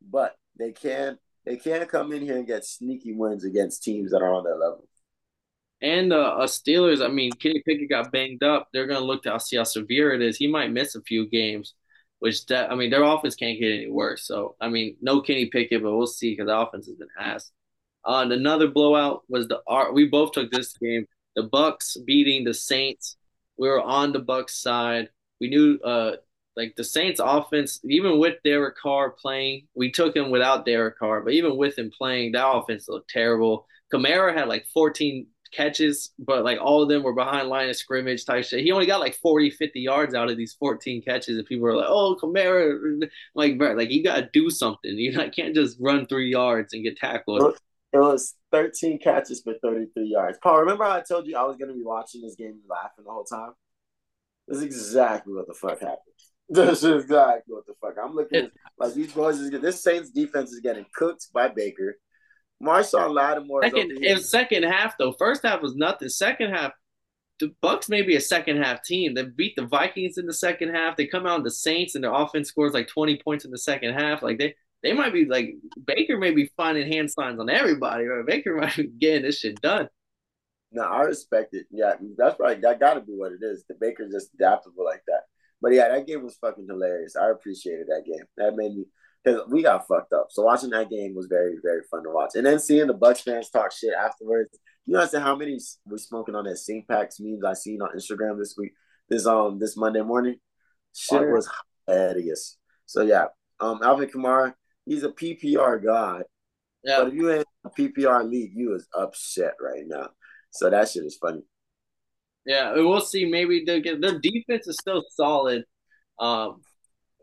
[0.00, 4.22] but they can they can't come in here and get sneaky wins against teams that
[4.22, 4.88] are on their level.
[5.82, 8.68] And uh, uh Steelers, I mean, Kenny Pickett got banged up.
[8.72, 10.36] They're gonna look to see how severe it is.
[10.36, 11.74] He might miss a few games,
[12.20, 14.26] which that I mean, their offense can't get any worse.
[14.26, 17.50] So I mean, no Kenny Pickett, but we'll see because the offense has been ass.
[18.04, 19.94] Uh, another blowout was the art.
[19.94, 21.06] We both took this game.
[21.36, 23.16] The Bucs beating the Saints.
[23.56, 25.08] We were on the Bucs side.
[25.40, 26.12] We knew uh
[26.56, 31.22] like the Saints offense, even with Derek Carr playing, we took him without Derek Carr,
[31.22, 33.66] but even with him playing, that offense looked terrible.
[33.92, 38.24] Kamara had like 14 catches, but like all of them were behind line of scrimmage
[38.24, 38.64] type shit.
[38.64, 41.36] He only got like 40, 50 yards out of these 14 catches.
[41.36, 44.96] And people were like, oh, Kamara, like, bro, like you got to do something.
[44.96, 47.56] You can't just run three yards and get tackled.
[47.92, 50.38] It was 13 catches for 33 yards.
[50.42, 53.04] Paul, remember I told you I was going to be watching this game and laughing
[53.04, 53.52] the whole time?
[54.48, 55.98] This is exactly what the fuck happened.
[56.48, 57.94] This is exactly what the fuck.
[58.02, 61.96] I'm looking at like these boys is this Saints defense is getting cooked by Baker.
[62.62, 63.62] Marshon Lattimore.
[63.64, 66.08] Second, in second half though, first half was nothing.
[66.08, 66.72] Second half,
[67.40, 69.14] the Bucs may be a second half team.
[69.14, 70.96] They beat the Vikings in the second half.
[70.96, 73.58] They come out in the Saints and their offense scores like 20 points in the
[73.58, 74.22] second half.
[74.22, 75.54] Like they they might be like
[75.86, 79.60] Baker may be finding hand signs on everybody, or Baker might be getting this shit
[79.60, 79.88] done.
[80.72, 81.66] No, I respect it.
[81.70, 82.60] Yeah, that's right.
[82.62, 83.64] That got to be what it is.
[83.68, 85.22] The Baker's just adaptable like that.
[85.60, 87.14] But yeah, that game was fucking hilarious.
[87.14, 88.24] I appreciated that game.
[88.36, 88.84] That made me
[89.22, 90.28] because we got fucked up.
[90.30, 92.30] So watching that game was very, very fun to watch.
[92.34, 94.58] And then seeing the Bucs fans talk shit afterwards.
[94.86, 96.86] You know, I said how many we smoking on that St.
[96.88, 98.72] Packs memes I seen on Instagram this week,
[99.08, 100.36] this um this Monday morning.
[100.94, 101.48] Shit was
[101.86, 102.58] hilarious.
[102.86, 103.26] So yeah,
[103.60, 104.54] um Alvin Kamara,
[104.84, 106.24] he's a PPR god.
[106.82, 106.98] Yeah.
[106.98, 110.08] But if you ain't a PPR league, you is upset right now.
[110.50, 111.42] So that shit is funny.
[112.44, 113.24] Yeah, we'll see.
[113.24, 115.64] Maybe they get their defense is still solid.
[116.18, 116.62] Um,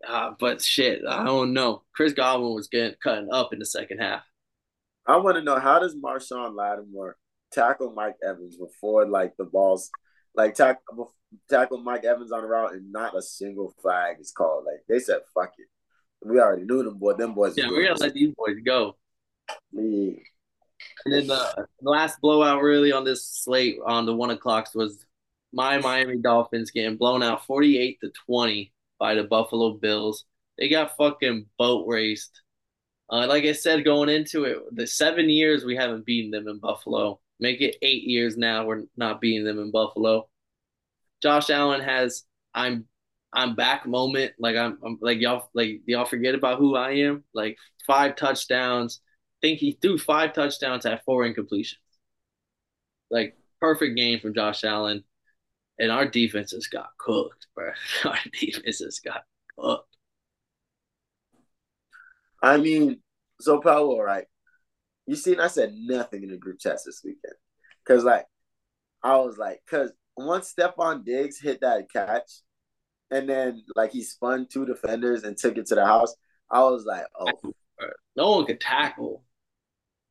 [0.08, 1.84] uh, but shit, I don't know.
[1.94, 4.24] Chris Godwin was getting cutting up in the second half.
[5.06, 7.18] I want to know how does Marshon Lattimore
[7.52, 9.90] tackle Mike Evans before like the balls,
[10.36, 11.14] like tackle
[11.50, 14.66] tackle Mike Evans on the route and not a single flag is called.
[14.66, 15.68] Like they said, fuck it.
[16.22, 17.14] We already knew them boy.
[17.14, 17.58] Them boys.
[17.58, 18.98] Yeah, we gotta let these boys go.
[19.72, 20.12] Yeah.
[21.06, 25.06] And then the, the last blowout really on this slate on the one o'clocks was
[25.52, 30.26] my Miami Dolphins getting blown out 48 to 20 by the Buffalo Bills.
[30.58, 32.42] They got fucking boat raced.
[33.10, 36.60] Uh, like I said, going into it, the seven years we haven't beaten them in
[36.60, 37.20] Buffalo.
[37.40, 40.28] Make it eight years now we're not beating them in Buffalo.
[41.22, 42.24] Josh Allen has
[42.54, 42.86] I'm
[43.34, 44.34] I'm back moment.
[44.40, 47.24] Like I'm, I'm like y'all like y'all forget about who I am.
[47.34, 49.02] Like five touchdowns.
[49.42, 51.78] Think he threw five touchdowns at four incompletions.
[53.10, 55.04] Like perfect game from Josh Allen
[55.80, 57.72] and our defenses got cooked, bro.
[58.06, 59.24] Our defenses got
[59.58, 59.96] cooked.
[62.44, 63.02] I mean,
[63.40, 64.26] so Paulo, right?
[65.08, 67.34] You seen, I said nothing in the group chat this weekend
[67.84, 68.26] because, like,
[69.02, 72.30] I was like, because once Stefon Diggs hit that catch,
[73.12, 76.14] and then like he spun two defenders and took it to the house,
[76.52, 77.54] I was like, oh,
[78.16, 79.24] no one could tackle.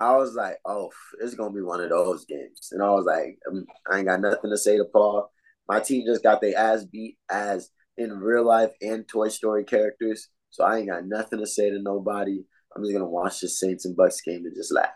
[0.01, 0.91] I was like, oh,
[1.21, 4.21] it's gonna be one of those games, and I was like, um, I ain't got
[4.21, 5.31] nothing to say to Paul.
[5.69, 10.29] My team just got their ass beat as in real life and Toy Story characters.
[10.51, 12.41] So I ain't got nothing to say to nobody.
[12.75, 14.91] I'm just gonna watch the Saints and Bucs game and just laugh.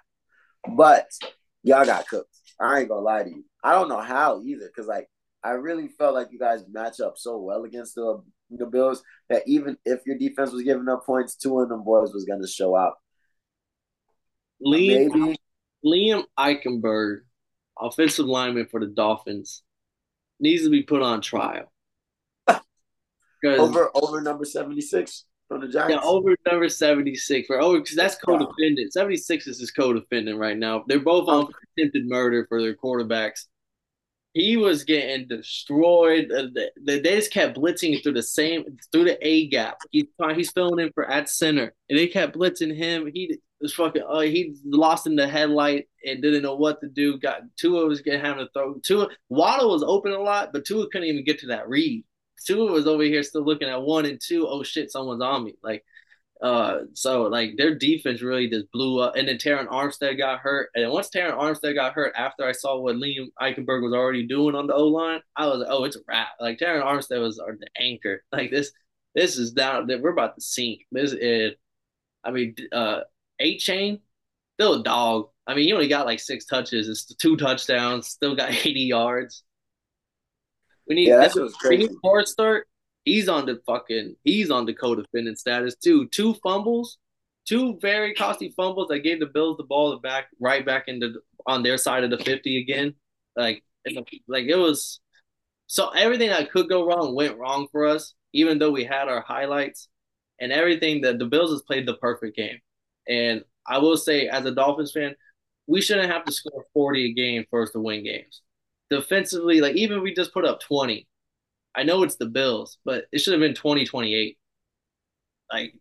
[0.77, 1.07] But
[1.63, 2.35] y'all got cooked.
[2.61, 3.45] I ain't gonna lie to you.
[3.63, 5.09] I don't know how either, because like
[5.45, 9.43] I really felt like you guys match up so well against the the Bills that
[9.47, 12.77] even if your defense was giving up points, two of them boys was gonna show
[12.77, 12.95] out.
[14.65, 15.37] Liam, Maybe.
[15.85, 17.21] Liam Eichenberg,
[17.79, 19.63] offensive lineman for the Dolphins,
[20.43, 21.73] needs to be put on trial.
[23.47, 25.95] over over number seventy six from the Giants.
[25.95, 28.93] Yeah, over number seventy six for over because that's co-defendant.
[28.93, 30.85] Seventy six is his co-defendant right now.
[30.87, 33.47] They're both on attempted murder for their quarterbacks.
[34.35, 36.33] He was getting destroyed.
[36.33, 36.47] Uh,
[36.81, 39.77] they just kept blitzing through the same through the A gap.
[39.91, 43.11] He's he's filling in for at center, and they kept blitzing him.
[43.13, 44.03] He was fucking.
[44.07, 47.19] Uh, he lost in the headlight and didn't know what to do.
[47.19, 48.75] Got Tua was getting having to throw.
[48.85, 52.05] Tua Waddle was open a lot, but Tua couldn't even get to that read.
[52.45, 54.47] Tua was over here still looking at one and two.
[54.47, 55.55] Oh shit, someone's on me.
[55.63, 55.85] Like,
[56.43, 59.15] uh, so like their defense really just blew up.
[59.17, 60.71] And then Terron Armstead got hurt.
[60.75, 64.57] And once Terron Armstead got hurt, after I saw what Liam Eichenberg was already doing
[64.57, 66.31] on the O line, I was like, oh, it's a wrap.
[66.41, 68.25] Like Terron Armstead was the anchor.
[68.33, 68.73] Like this,
[69.15, 69.87] this is down.
[69.87, 70.81] We're about to sink.
[70.91, 71.53] This is.
[72.25, 73.01] I mean, uh,
[73.41, 74.01] Achane,
[74.55, 75.29] still a dog.
[75.47, 76.89] I mean, he only got like six touches.
[76.89, 78.09] It's two touchdowns.
[78.09, 79.43] Still got 80 yards.
[80.87, 81.09] We need.
[81.09, 81.89] Yeah, that's what's crazy.
[82.25, 82.69] Start.
[83.05, 84.17] He's on the fucking.
[84.25, 86.09] He's on the co-defendant status too.
[86.09, 86.99] Two fumbles,
[87.47, 91.15] two very costly fumbles that gave the Bills the ball back right back into
[91.47, 92.95] on their side of the 50 again.
[93.37, 93.65] Like,
[94.29, 95.01] like it was.
[95.67, 99.23] So everything that could go wrong went wrong for us, even though we had our
[99.23, 99.89] highlights
[100.39, 101.01] and everything.
[101.01, 102.61] That the Bills has played the perfect game.
[103.09, 105.15] And I will say, as a Dolphins fan,
[105.67, 108.43] we shouldn't have to score 40 a game for us to win games.
[108.91, 111.07] Defensively, like even if we just put up 20,
[111.75, 114.39] I know it's the Bills, but it should have been 20 28.
[115.53, 115.75] Like,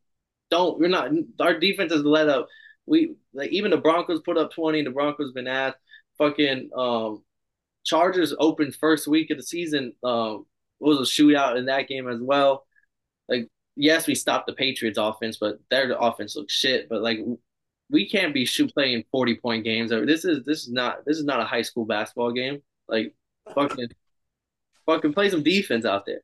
[0.49, 2.47] don't, we're not, our defense has let up.
[2.85, 5.77] We, like, even the Broncos put up 20, the Broncos been asked.
[6.17, 7.23] Fucking, um,
[7.83, 9.93] Chargers opened first week of the season.
[10.03, 10.45] Um,
[10.81, 12.65] was a shootout in that game as well.
[13.29, 16.89] Like yes, we stopped the Patriots offense, but their offense looks shit.
[16.89, 17.19] But like
[17.89, 19.91] we can't be shoot playing 40 point games.
[19.91, 22.61] This is this is not this is not a high school basketball game.
[22.87, 23.13] Like
[23.53, 23.89] fucking
[24.85, 26.21] fucking play some defense out there.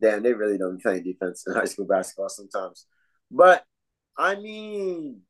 [0.00, 2.86] Damn, they really don't play defense in high school basketball sometimes.
[3.30, 3.64] But
[4.18, 5.22] I mean,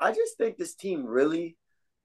[0.00, 1.56] I just think this team really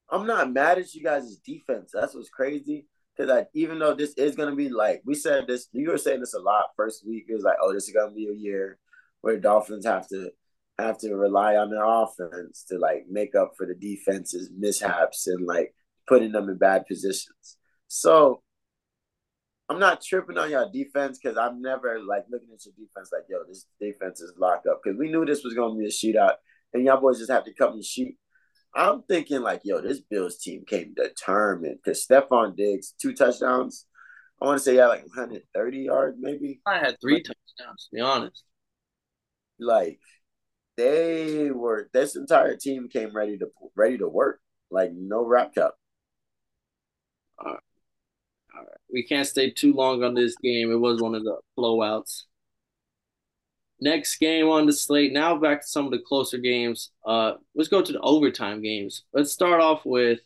[0.09, 1.91] I'm not mad at you guys' defense.
[1.93, 2.87] That's what's crazy.
[3.15, 6.19] Because like, even though this is gonna be like we said this, you were saying
[6.19, 7.25] this a lot first week.
[7.29, 8.77] It was like, oh, this is gonna be a year
[9.21, 10.31] where Dolphins have to
[10.77, 15.45] have to rely on their offense to like make up for the defense's mishaps and
[15.45, 15.73] like
[16.07, 17.57] putting them in bad positions.
[17.87, 18.41] So
[19.69, 23.23] I'm not tripping on your defense because I'm never like looking at your defense like,
[23.29, 24.81] yo, this defense is locked up.
[24.83, 26.35] Because we knew this was gonna be a shootout,
[26.73, 28.13] and y'all boys just have to come and shoot.
[28.75, 33.85] I'm thinking like, yo, this Bills team came determined because Stefon Diggs two touchdowns.
[34.41, 36.59] I want to say had like 130 yards, maybe.
[36.65, 37.87] I had three touchdowns.
[37.89, 38.43] To be honest,
[39.59, 39.99] like
[40.75, 41.89] they were.
[41.93, 44.41] This entire team came ready to ready to work.
[44.69, 45.75] Like no wrap cup.
[47.39, 47.59] All right.
[48.55, 48.77] All right.
[48.91, 50.71] We can't stay too long on this game.
[50.71, 52.23] It was one of the blowouts.
[53.81, 55.11] Next game on the slate.
[55.11, 56.91] Now back to some of the closer games.
[57.05, 59.03] Uh, let's go to the overtime games.
[59.13, 60.19] Let's start off with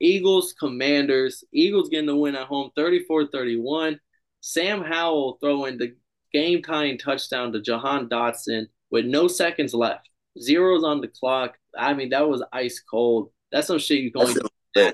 [0.00, 1.44] Eagles Commanders.
[1.52, 3.98] Eagles getting the win at home 34-31.
[4.40, 5.94] Sam Howell throwing the
[6.32, 10.08] game tying touchdown to Jahan Dotson with no seconds left.
[10.40, 11.56] Zeros on the clock.
[11.76, 13.30] I mean, that was ice cold.
[13.50, 14.92] That's some shit you going to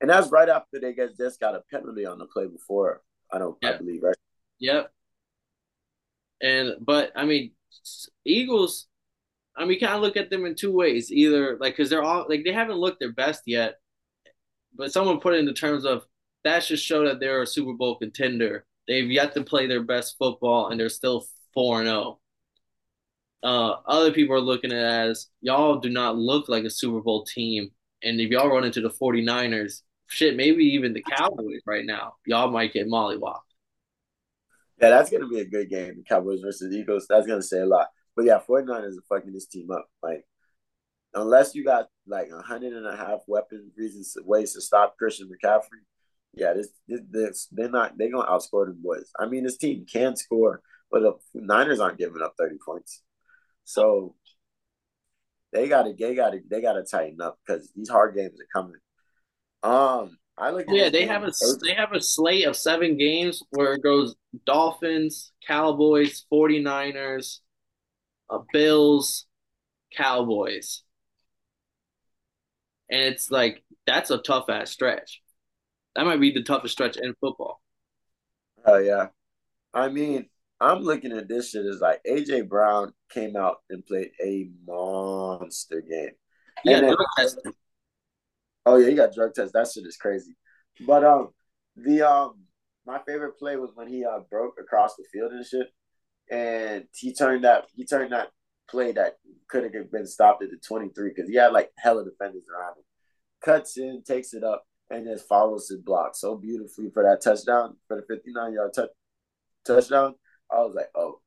[0.00, 3.02] And that's right after they get just got a penalty on the play before.
[3.32, 3.70] I don't yeah.
[3.70, 4.16] I believe, right?
[4.58, 4.92] Yep.
[6.42, 7.52] And but I mean,
[8.24, 8.86] Eagles.
[9.56, 11.12] I mean, kind of look at them in two ways.
[11.12, 13.76] Either like because they're all like they haven't looked their best yet,
[14.74, 16.04] but someone put it in the terms of
[16.44, 18.66] that should show that they're a Super Bowl contender.
[18.86, 22.18] They've yet to play their best football, and they're still four and zero.
[23.42, 23.48] Oh.
[23.48, 27.24] Uh, other people are looking at as y'all do not look like a Super Bowl
[27.24, 27.70] team,
[28.02, 32.50] and if y'all run into the 49ers, shit, maybe even the Cowboys right now, y'all
[32.50, 33.40] might get mollywopped.
[34.80, 36.02] Yeah, that's gonna be a good game.
[36.08, 37.06] Cowboys versus Eagles.
[37.08, 37.88] That's gonna say a lot.
[38.16, 39.86] But yeah, 49ers are fucking this team up.
[40.02, 40.24] Like,
[41.14, 45.28] unless you got like a hundred and a half weapon reasons ways to stop Christian
[45.28, 45.82] McCaffrey,
[46.34, 49.10] yeah, this, this, this they're not they're gonna outscore them boys.
[49.18, 50.60] I mean, this team can score,
[50.90, 53.02] but the Niners aren't giving up 30 points.
[53.64, 54.16] So
[55.52, 58.80] they gotta they gotta they gotta tighten up because these hard games are coming.
[59.62, 60.66] Um I look.
[60.68, 61.32] Yeah, they have a
[61.62, 67.38] they have a slate of seven games where it goes Dolphins, Cowboys, 49ers,
[68.30, 69.26] uh, Bills,
[69.96, 70.82] Cowboys,
[72.90, 75.22] and it's like that's a tough ass stretch.
[75.94, 77.60] That might be the toughest stretch in football.
[78.64, 79.08] Oh yeah,
[79.72, 80.26] I mean,
[80.60, 85.80] I'm looking at this shit as like AJ Brown came out and played a monster
[85.80, 86.10] game.
[86.64, 86.94] Yeah,
[88.66, 89.52] Oh yeah, he got drug test.
[89.52, 90.36] That shit is crazy.
[90.86, 91.30] But um,
[91.76, 92.44] the um,
[92.86, 95.68] my favorite play was when he uh broke across the field and shit,
[96.30, 98.30] and he turned that he turned that
[98.68, 99.16] play that
[99.48, 102.76] couldn't have been stopped at the twenty three because he had like hella defenders around
[102.78, 102.84] him.
[103.44, 107.76] Cuts in, takes it up, and just follows his block so beautifully for that touchdown
[107.86, 108.90] for the fifty nine yard touch
[109.66, 110.14] touchdown.
[110.50, 111.20] I was like, oh,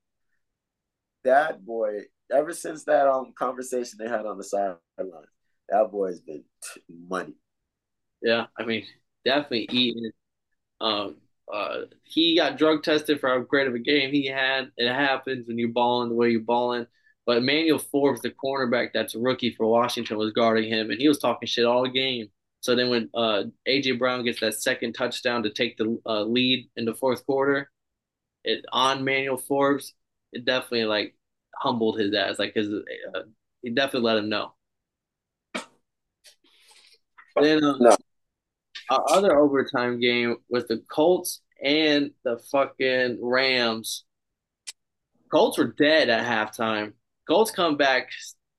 [1.23, 2.05] that boy.
[2.29, 4.77] Ever since that um conversation they had on the sideline,
[5.69, 6.43] that boy's been
[6.89, 7.33] money.
[8.21, 8.85] Yeah, I mean,
[9.25, 10.11] definitely eating.
[10.81, 11.17] Um,
[11.51, 14.71] uh, he got drug tested for how great of a game he had.
[14.77, 16.87] It happens when you're balling the way you're balling.
[17.25, 21.07] But Emmanuel Forbes, the cornerback that's a rookie for Washington, was guarding him, and he
[21.07, 22.29] was talking shit all game.
[22.61, 26.69] So then when uh, AJ Brown gets that second touchdown to take the uh, lead
[26.75, 27.69] in the fourth quarter,
[28.43, 29.93] it on Emmanuel Forbes,
[30.31, 31.15] it definitely like
[31.55, 32.39] humbled his ass.
[32.39, 33.21] Like his, uh,
[33.61, 34.53] he definitely let him know.
[37.41, 37.97] Then uh, no.
[38.89, 44.05] our other overtime game was the Colts and the fucking Rams.
[45.31, 46.93] Colts were dead at halftime.
[47.27, 48.09] Colts come back.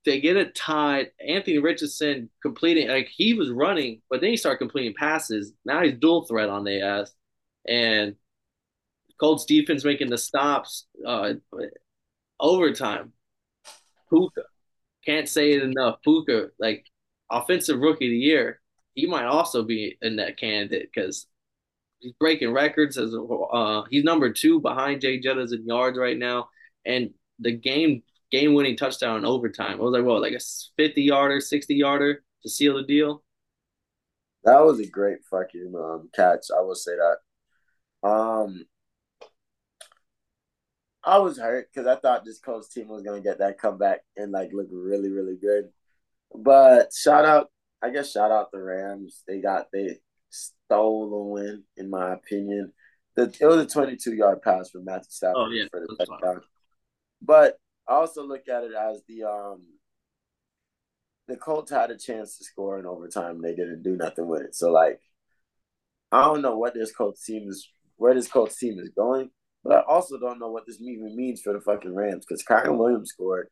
[0.05, 1.11] They get it tied.
[1.27, 5.53] Anthony Richardson completing like he was running, but then he started completing passes.
[5.65, 7.13] Now he's dual threat on the ass,
[7.67, 8.15] and
[9.19, 10.87] Colts defense making the stops.
[11.07, 11.35] Uh,
[12.41, 13.13] overtime.
[14.09, 14.43] Puka
[15.05, 16.01] can't say it enough.
[16.03, 16.85] Puka like
[17.31, 18.61] offensive rookie of the year
[18.99, 21.29] he might also be in that candidate because
[22.01, 23.15] he's breaking records as
[23.53, 26.49] uh he's number two behind Jay Jettas in yards right now,
[26.85, 29.75] and the game game winning touchdown in overtime.
[29.75, 30.41] It was like what like a
[30.77, 33.23] fifty yarder, sixty yarder to seal the deal.
[34.43, 36.47] That was a great fucking um, catch.
[36.57, 38.09] I will say that.
[38.09, 38.65] Um,
[41.05, 44.33] I was hurt because I thought this Colts team was gonna get that comeback and
[44.33, 45.69] like look really really good.
[46.35, 47.53] But shout out
[47.83, 49.23] I guess shout out the Rams.
[49.27, 49.99] They got they
[50.31, 52.73] stole the win, in my opinion.
[53.15, 56.41] The, it was a 22 yard pass from Matthew Stafford oh, yeah, for the touchdown.
[57.21, 57.59] But
[57.89, 59.63] I also look at it as the um
[61.27, 63.43] the Colts had a chance to score in overtime.
[63.43, 64.55] They didn't do nothing with it.
[64.55, 65.01] So like
[66.11, 69.31] I don't know what this Colts team is, where this Colts team is going,
[69.63, 72.79] but I also don't know what this even means for the fucking Rams because Kyren
[72.79, 73.49] Williams scored,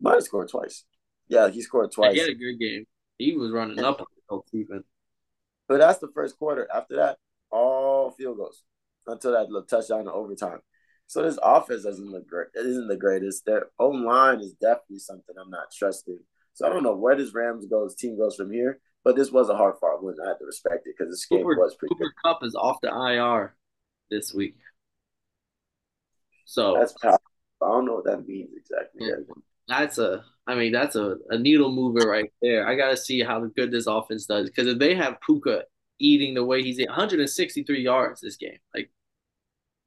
[0.00, 0.84] might have scored twice.
[1.28, 2.14] Yeah, he scored twice.
[2.14, 2.86] He had a good game.
[3.20, 4.86] He was running and, up on defense.
[5.68, 6.66] But that's the first quarter.
[6.74, 7.18] After that,
[7.50, 8.62] all field goals
[9.06, 10.60] until that little touchdown in overtime.
[11.06, 12.48] So this offense doesn't look great.
[12.54, 13.44] It isn't the greatest.
[13.44, 16.18] Their own line is definitely something I'm not trusting.
[16.54, 18.80] So I don't know where this Rams goes team goes from here.
[19.02, 20.16] But this was a hard fought win.
[20.24, 22.22] I had to respect it because this game Cooper, was pretty Cooper good.
[22.22, 23.56] Kupp is off the IR
[24.10, 24.56] this week.
[26.44, 27.20] So that's powerful.
[27.62, 29.06] I don't know what that means exactly.
[29.06, 29.14] Yeah.
[29.68, 32.66] That's a I mean, that's a, a needle mover right there.
[32.66, 34.48] I gotta see how good this offense does.
[34.48, 35.62] Because if they have Puka
[35.98, 38.90] eating the way he's at 163 yards this game, like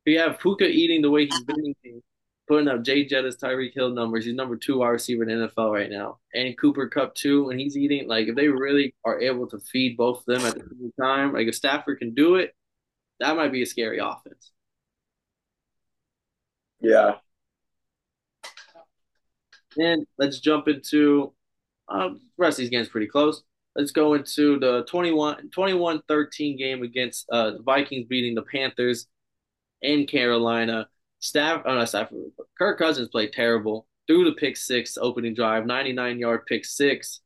[0.05, 2.01] if you have Puka eating the way he's been eating,
[2.47, 4.25] putting up Jay Jettas, Tyreek Hill numbers.
[4.25, 6.19] He's number two wide receiver in the NFL right now.
[6.33, 9.97] And Cooper Kupp too, and he's eating like if they really are able to feed
[9.97, 12.53] both of them at the same time, like if Stafford can do it,
[13.19, 14.51] that might be a scary offense.
[16.81, 17.15] Yeah.
[19.77, 21.33] And let's jump into
[21.87, 23.43] um, the rest of these games pretty close.
[23.75, 29.07] Let's go into the 21 21-13 game against uh, the Vikings beating the Panthers
[29.81, 30.87] in Carolina.
[31.19, 32.19] Staff, oh no, Stafford.
[32.57, 33.87] Kirk Cousins played terrible.
[34.07, 37.21] Threw the pick six opening drive, 99 yard pick six.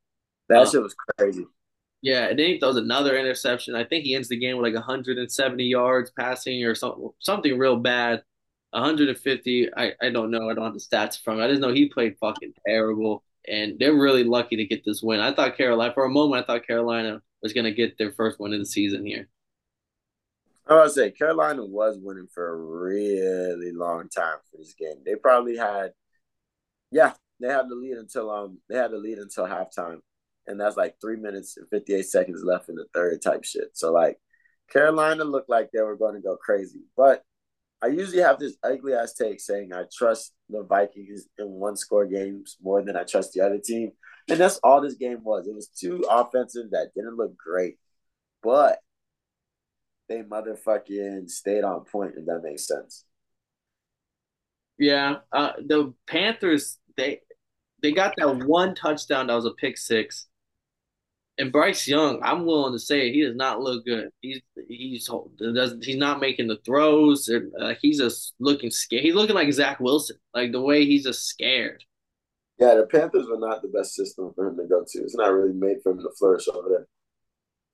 [0.49, 1.45] That uh, shit was crazy.
[2.01, 3.75] Yeah, and then he throws another interception.
[3.75, 7.77] I think he ends the game with like 170 yards passing or something, something real
[7.77, 8.23] bad.
[8.82, 9.69] 150.
[9.75, 10.49] I, I don't know.
[10.49, 11.39] I don't have the stats from.
[11.39, 15.19] I just know he played fucking terrible, and they're really lucky to get this win.
[15.19, 16.43] I thought Carolina for a moment.
[16.43, 19.30] I thought Carolina was gonna get their first win of the season here.
[20.67, 24.97] I was say Carolina was winning for a really long time for this game.
[25.05, 25.93] They probably had,
[26.91, 29.99] yeah, they had the lead until um they had the lead until halftime,
[30.45, 33.69] and that's like three minutes and fifty eight seconds left in the third type shit.
[33.73, 34.19] So like,
[34.71, 37.23] Carolina looked like they were going to go crazy, but
[37.82, 42.05] I usually have this ugly ass take saying I trust the Vikings in one score
[42.05, 43.91] games more than I trust the other team,
[44.30, 45.47] and that's all this game was.
[45.47, 47.78] It was two offensive that didn't look great,
[48.41, 48.80] but
[50.09, 53.05] they motherfucking stayed on point, if that makes sense.
[54.80, 55.17] Yeah.
[55.32, 57.21] Uh, the Panthers, they
[57.82, 60.28] they got that one touchdown that was a pick six.
[61.39, 64.09] And Bryce Young, I'm willing to say he does not look good.
[64.21, 65.09] He's he's
[65.81, 67.29] he's not making the throws.
[67.29, 69.03] Uh, he's just looking scared.
[69.03, 71.83] He's looking like Zach Wilson, like the way he's just scared.
[72.57, 74.99] Yeah, the Panthers were not the best system for him to go to.
[75.03, 76.88] It's not really made for him to flourish over there.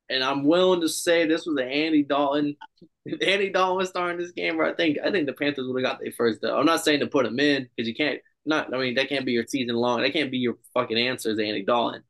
[0.09, 2.57] And I'm willing to say this was an Andy Dalton.
[3.21, 6.01] Andy Dalton was starting this game, I think I think the Panthers would have got
[6.01, 6.41] their first.
[6.41, 6.57] Though.
[6.57, 8.19] I'm not saying to put him in because you can't.
[8.45, 10.01] Not I mean that can't be your season long.
[10.01, 12.03] That can't be your fucking answer as Andy Dalton.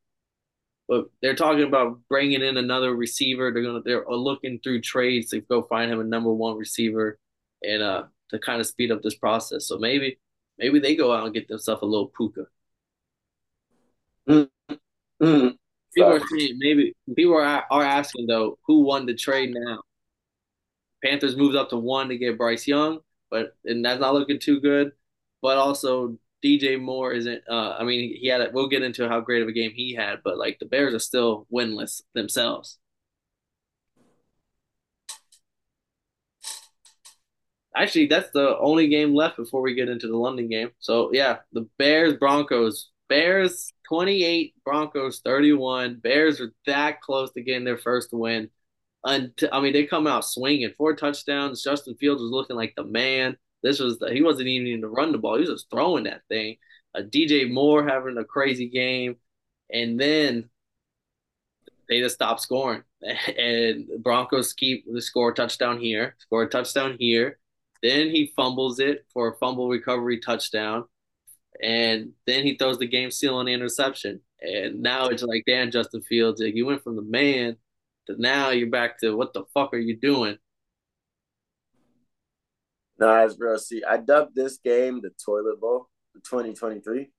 [0.88, 3.52] But they're talking about bringing in another receiver.
[3.52, 7.18] They're gonna they're looking through trades to go find him a number one receiver,
[7.64, 9.68] and uh to kind of speed up this process.
[9.68, 10.20] So maybe
[10.58, 12.46] maybe they go out and get themselves a little puka.
[14.28, 15.48] Mm-hmm.
[15.96, 19.80] People are saying maybe people are are asking though who won the trade now.
[21.04, 24.60] Panthers moved up to one to get Bryce Young, but and that's not looking too
[24.60, 24.92] good.
[25.42, 27.44] But also DJ Moore isn't.
[27.50, 28.42] Uh, I mean, he had.
[28.42, 30.94] A, we'll get into how great of a game he had, but like the Bears
[30.94, 32.78] are still winless themselves.
[37.76, 40.72] Actually, that's the only game left before we get into the London game.
[40.80, 46.00] So yeah, the Bears Broncos Bears 28, Broncos 31.
[46.00, 48.50] Bears are that close to getting their first win.
[49.04, 51.62] Until, I mean, they come out swinging four touchdowns.
[51.62, 53.38] Justin Fields was looking like the man.
[53.64, 55.36] This was the, he wasn't even in to run the ball.
[55.36, 56.58] He was just throwing that thing.
[56.96, 59.16] Uh, DJ Moore having a crazy game,
[59.72, 60.50] and then
[61.90, 62.84] they just stop scoring.
[63.38, 67.40] And Broncos keep the score touchdown here, score a touchdown here.
[67.82, 70.86] Then he fumbles it for a fumble recovery touchdown
[71.62, 74.22] and then he throws the game sealing interception.
[74.42, 77.58] And now it's like, Dan Justin Fields, like, you went from the man
[78.08, 80.38] to now you're back to what the fuck are you doing?
[83.04, 83.58] Nice, bro.
[83.58, 85.90] See, I dubbed this game the Toilet Bowl,
[86.24, 87.10] 2023.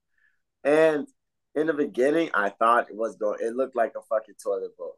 [0.65, 1.07] And
[1.55, 4.97] in the beginning, I thought it was going, it looked like a fucking toilet bowl.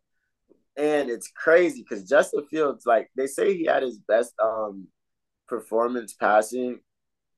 [0.77, 4.87] And it's crazy because Justin Fields, like, they say he had his best um
[5.49, 6.79] performance passing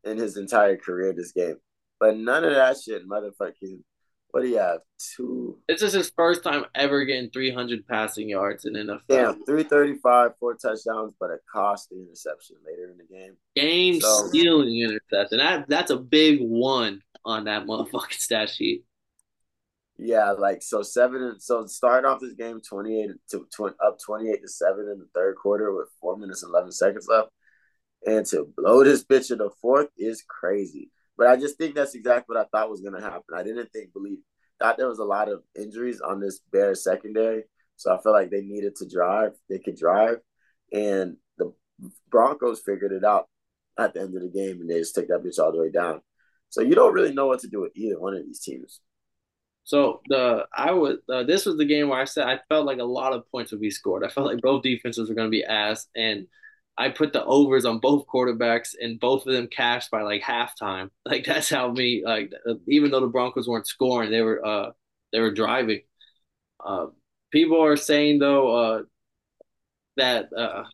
[0.04, 1.56] in his entire career this game.
[1.98, 3.80] But none of that shit, motherfucking.
[4.30, 4.80] What do you have?
[5.16, 5.58] Two.
[5.68, 9.00] This is his first time ever getting 300 passing yards in NFL.
[9.08, 13.36] Damn, 335, four touchdowns, but a costly interception later in the game.
[13.56, 15.38] Game so, stealing interception.
[15.38, 18.84] That that's a big one on that motherfucking stat sheet.
[19.96, 21.40] Yeah, like so seven.
[21.40, 24.98] So start off this game twenty eight to tw- up twenty eight to seven in
[24.98, 27.30] the third quarter with four minutes and eleven seconds left,
[28.06, 30.90] and to blow this bitch in the fourth is crazy.
[31.18, 33.34] But I just think that's exactly what I thought was gonna happen.
[33.34, 34.18] I didn't think believe
[34.58, 37.44] thought there was a lot of injuries on this Bears secondary,
[37.76, 39.32] so I felt like they needed to drive.
[39.48, 40.18] They could drive,
[40.72, 41.52] and the
[42.10, 43.28] Broncos figured it out
[43.78, 45.70] at the end of the game, and they just took that bitch all the way
[45.70, 46.00] down.
[46.50, 48.80] So you don't really know what to do with either one of these teams.
[49.64, 52.78] So the I was uh, this was the game where I said I felt like
[52.78, 54.02] a lot of points would be scored.
[54.02, 56.26] I felt like both defenses were going to be ass, and
[56.78, 60.90] I put the overs on both quarterbacks, and both of them cashed by like halftime.
[61.04, 62.32] Like that's how me like
[62.68, 64.70] even though the Broncos weren't scoring, they were uh
[65.12, 65.80] they were driving.
[66.64, 66.86] Uh,
[67.32, 68.82] people are saying though uh,
[69.96, 70.64] that uh,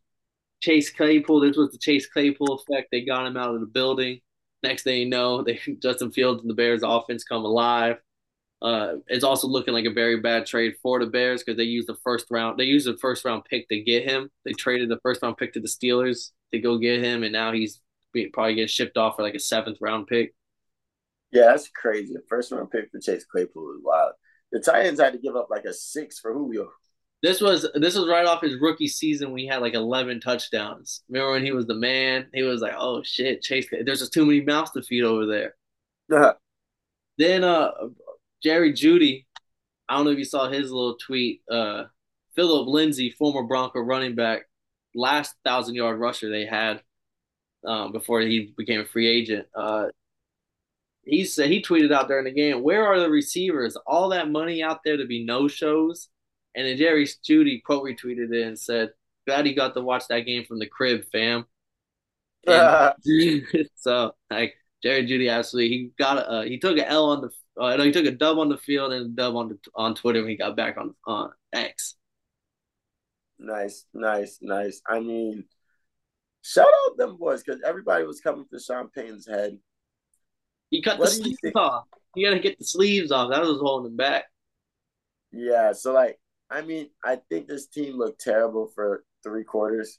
[0.60, 2.88] Chase Claypool, this was the Chase Claypool effect.
[2.90, 4.20] They got him out of the building.
[4.62, 7.96] Next thing you know, they Justin Fields and the Bears offense come alive.
[8.64, 11.86] Uh, it's also looking like a very bad trade for the Bears because they used
[11.86, 12.58] the first round.
[12.58, 14.30] They used the first round pick to get him.
[14.46, 17.52] They traded the first round pick to the Steelers to go get him, and now
[17.52, 17.82] he's
[18.32, 20.34] probably getting shipped off for like a seventh round pick.
[21.30, 22.14] Yeah, that's crazy.
[22.14, 24.12] The first round pick for Chase Claypool is wild.
[24.50, 26.70] The Titans had to give up like a six for Julio.
[27.22, 31.02] This was this was right off his rookie season when he had like eleven touchdowns.
[31.10, 32.28] Remember when he was the man?
[32.32, 33.66] He was like, "Oh shit, Chase!
[33.70, 35.54] There's just too many mouths to feed over there."
[36.10, 36.32] Uh-huh.
[37.16, 37.70] Then uh,
[38.44, 39.24] Jerry Jeudy,
[39.88, 41.40] I don't know if you saw his little tweet.
[41.50, 41.84] Uh,
[42.36, 44.42] Phillip Lindsay, former Bronco running back,
[44.94, 46.82] last thousand yard rusher they had
[47.66, 49.46] um, before he became a free agent.
[49.54, 49.86] Uh,
[51.04, 53.76] he said he tweeted out during the game, "Where are the receivers?
[53.86, 56.08] All that money out there to be no shows."
[56.54, 58.90] And then Jerry Jeudy quote retweeted it and said,
[59.26, 61.46] "Glad he got to watch that game from the crib, fam."
[63.76, 67.80] so like Jerry Jeudy, absolutely he got uh, he took an L on the uh,
[67.82, 70.30] he took a dub on the field and a dub on the, on Twitter when
[70.30, 71.96] he got back on on X.
[73.38, 74.80] Nice, nice, nice.
[74.86, 75.44] I mean,
[76.42, 79.58] shout out them boys because everybody was coming for Sean Payton's head.
[80.70, 81.84] He cut what the sleeves off.
[82.16, 83.30] You gotta get the sleeves off.
[83.30, 84.24] That was holding him back.
[85.32, 86.18] Yeah, so like,
[86.50, 89.98] I mean, I think this team looked terrible for three quarters.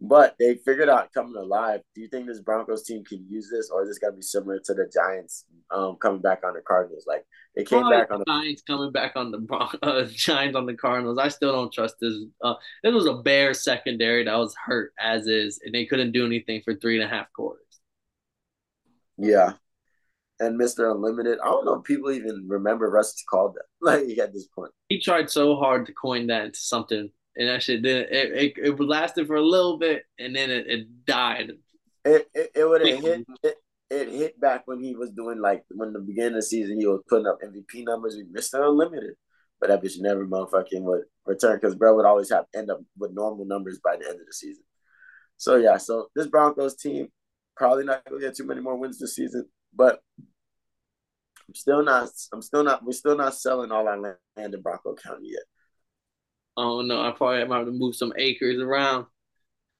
[0.00, 1.80] But they figured out coming alive.
[1.94, 4.58] Do you think this Broncos team can use this, or is this gonna be similar
[4.64, 7.04] to the Giants um, coming back on the Cardinals?
[7.06, 7.24] Like
[7.54, 10.74] they came Probably back on the Giants coming back on the uh, Giants on the
[10.74, 11.18] Cardinals.
[11.18, 12.12] I still don't trust this.
[12.42, 16.26] Uh, this was a Bear secondary that was hurt as is, and they couldn't do
[16.26, 17.62] anything for three and a half quarters.
[19.16, 19.54] Yeah,
[20.40, 20.90] and Mr.
[20.94, 21.38] Unlimited.
[21.42, 23.62] I don't know if people even remember Russ called that.
[23.80, 27.62] Like at this point, he tried so hard to coin that into something and that
[27.62, 31.52] shit did it, it, it lasted for a little bit and then it, it died.
[32.04, 33.56] It it, it would have hit it,
[33.90, 36.86] it hit back when he was doing like when the beginning of the season he
[36.86, 38.66] was putting up MVP numbers with Mr.
[38.66, 39.14] Unlimited.
[39.60, 43.12] But that bitch never motherfucking would return because bro would always have end up with
[43.12, 44.64] normal numbers by the end of the season.
[45.38, 47.08] So yeah, so this Broncos team
[47.56, 50.00] probably not gonna get too many more wins this season, but
[51.48, 54.94] I'm still not I'm still not we're still not selling all our land in Bronco
[54.94, 55.42] County yet.
[56.56, 59.06] Oh no, I probably have to move some acres around.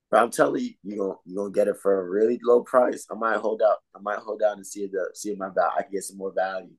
[0.09, 3.05] But I'm telling you, you gonna you gonna get it for a really low price.
[3.11, 3.77] I might hold out.
[3.95, 6.03] I might hold out and see if the see if my value I can get
[6.03, 6.71] some more value.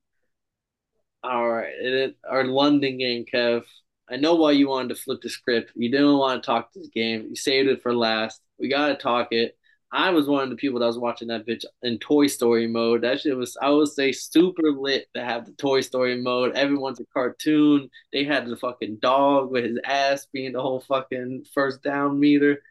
[1.23, 3.63] All right, it, our London game, Kev.
[4.09, 5.73] I know why you wanted to flip the script.
[5.75, 7.27] You didn't want to talk this game.
[7.29, 8.41] You saved it for last.
[8.57, 9.55] We gotta talk it.
[9.91, 13.01] I was one of the people that was watching that bitch in Toy Story mode.
[13.01, 16.55] That shit was, I would say, super lit to have the Toy Story mode.
[16.55, 17.89] Everyone's a cartoon.
[18.13, 22.61] They had the fucking dog with his ass being the whole fucking first down meter.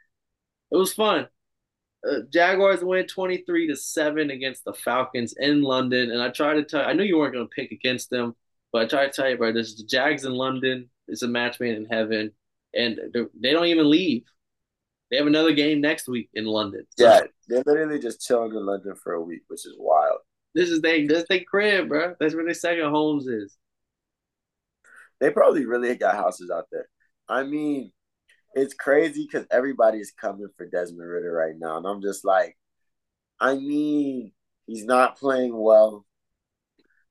[0.70, 1.28] It was fun.
[2.08, 6.12] Uh, Jaguars win 23 to 7 against the Falcons in London.
[6.12, 8.36] And I tried to tell you, I knew you weren't going to pick against them,
[8.72, 10.88] but I tried to tell you, bro, this is the Jags in London.
[11.08, 12.32] It's a match made in heaven.
[12.74, 14.22] And they don't even leave.
[15.10, 16.84] They have another game next week in London.
[16.98, 20.18] So yeah, they're literally just chilling in London for a week, which is wild.
[20.54, 22.14] This is they this they crib, bro.
[22.20, 23.56] That's where their second homes is.
[25.20, 26.88] They probably really got houses out there.
[27.28, 27.90] I mean,
[28.54, 32.56] it's crazy because everybody's coming for Desmond Ridder right now, and I'm just like,
[33.40, 34.32] I mean,
[34.66, 36.06] he's not playing well,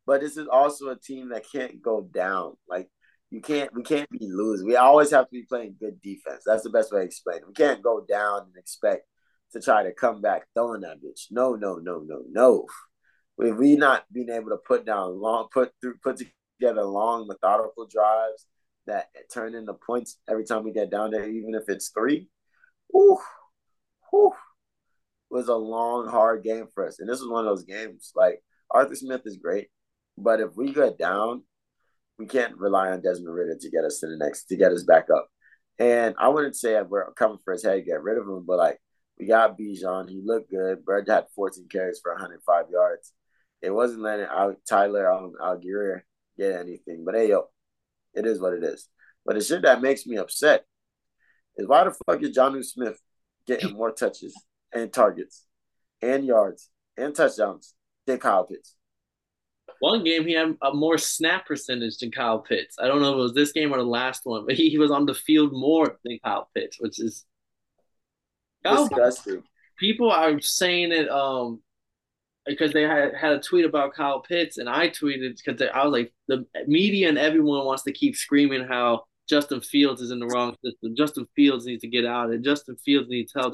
[0.06, 2.58] but this is also a team that can't go down.
[2.68, 2.90] Like
[3.30, 4.68] you can't we can't be losing.
[4.68, 6.44] We always have to be playing good defense.
[6.46, 7.48] That's the best way to explain it.
[7.48, 9.06] We can't go down and expect
[9.54, 11.28] to try to come back throwing that bitch.
[11.32, 12.66] No, no, no, no, no.
[13.40, 16.22] If we not being able to put down long put through put
[16.60, 18.46] together long methodical drives
[18.88, 22.30] that turn into points every time we get down there, even if it's three,
[22.88, 23.20] whew,
[24.10, 24.34] whew,
[25.30, 27.00] was a long, hard game for us.
[27.00, 28.14] And this was one of those games.
[28.16, 29.68] Like Arthur Smith is great,
[30.18, 31.44] but if we get down
[32.18, 34.84] we can't rely on Desmond Ridder to get us to the next to get us
[34.84, 35.28] back up.
[35.80, 38.80] And I wouldn't say we're coming for his head, get rid of him, but like
[39.20, 40.10] we got Bijan.
[40.10, 40.86] He looked good.
[40.86, 43.14] Bird had 14 carries for 105 yards.
[43.62, 46.02] It wasn't letting out Tyler um, Allgeier
[46.38, 47.04] get anything.
[47.04, 47.50] But hey, yo,
[48.14, 48.88] it is what it is.
[49.26, 50.66] But the shit that makes me upset
[51.58, 53.00] is why the fuck is Jonnu Smith
[53.48, 54.36] getting more touches
[54.72, 55.46] and targets
[56.02, 57.74] and yards and touchdowns
[58.06, 58.76] than Kyle Pitts?
[59.80, 62.78] One game he had a more snap percentage than Kyle Pitts.
[62.80, 64.78] I don't know if it was this game or the last one, but he, he
[64.78, 67.26] was on the field more than Kyle Pitts, which is
[68.64, 69.44] disgusting.
[69.78, 71.62] People are saying it um
[72.46, 75.92] because they had, had a tweet about Kyle Pitts, and I tweeted because I was
[75.92, 80.28] like, the media and everyone wants to keep screaming how Justin Fields is in the
[80.28, 80.96] wrong system.
[80.96, 83.54] Justin Fields needs to get out, and Justin Fields needs help.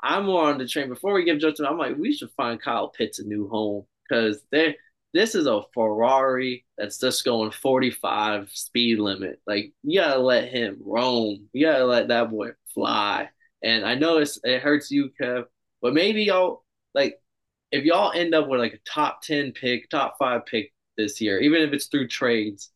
[0.00, 0.88] I'm more on the train.
[0.88, 4.42] Before we give Justin, I'm like, we should find Kyle Pitts a new home because
[4.52, 4.76] they
[5.14, 9.40] this is a Ferrari that's just going 45 speed limit.
[9.46, 11.48] Like you gotta let him roam.
[11.52, 13.30] You gotta let that boy fly.
[13.62, 15.44] And I know it's it hurts you, Kev,
[15.80, 17.20] but maybe y'all like
[17.70, 21.40] if y'all end up with like a top 10 pick, top five pick this year,
[21.40, 22.70] even if it's through trades,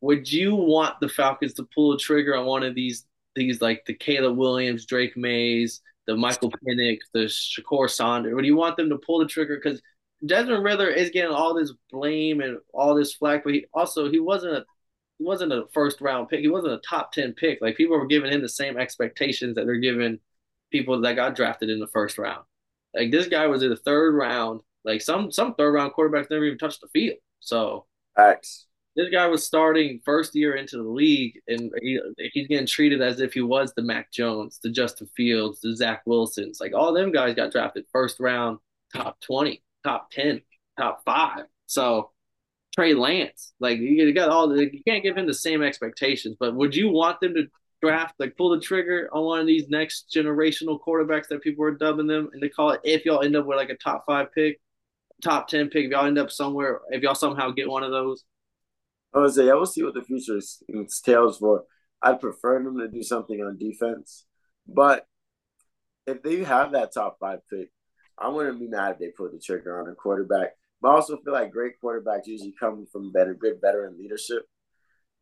[0.00, 3.06] would you want the Falcons to pull a trigger on one of these
[3.36, 8.34] these like the Caleb Williams, Drake Mays, the Michael Penix, the Shedeur Sanders?
[8.34, 9.60] Would you want them to pull the trigger?
[9.62, 9.80] Because
[10.24, 14.18] Desmond Ridder is getting all this blame and all this flack, but he also he
[14.18, 14.64] wasn't a
[15.18, 16.40] he wasn't a first round pick.
[16.40, 17.60] He wasn't a top ten pick.
[17.60, 20.18] Like people were giving him the same expectations that they're giving
[20.70, 22.44] people that got drafted in the first round.
[22.94, 24.60] Like this guy was in the third round.
[24.84, 27.18] Like some some third round quarterbacks never even touched the field.
[27.40, 27.86] So
[28.16, 28.66] Facts.
[28.96, 32.00] This guy was starting first year into the league, and he,
[32.32, 36.02] he's getting treated as if he was the Mac Jones, the Justin Fields, the Zach
[36.06, 36.60] Wilsons.
[36.62, 38.58] Like all them guys got drafted first round,
[38.94, 40.42] top twenty, top ten,
[40.78, 41.44] top five.
[41.66, 42.10] So
[42.74, 46.36] Trey Lance, like you got all the, you can't give him the same expectations.
[46.38, 47.44] But would you want them to
[47.80, 51.70] draft, like pull the trigger on one of these next generational quarterbacks that people are
[51.70, 54.32] dubbing them and they call it if y'all end up with like a top five
[54.34, 54.60] pick,
[55.22, 58.24] top ten pick, if y'all end up somewhere, if y'all somehow get one of those?
[59.14, 61.64] I would say I will see what the future entails for.
[62.02, 64.26] I'd prefer them to do something on defense.
[64.66, 65.06] But
[66.06, 67.70] if they have that top five pick,
[68.18, 70.54] I wouldn't be mad if they put the trigger on a quarterback.
[70.80, 74.46] But I also feel like great quarterbacks usually come from better, good veteran leadership,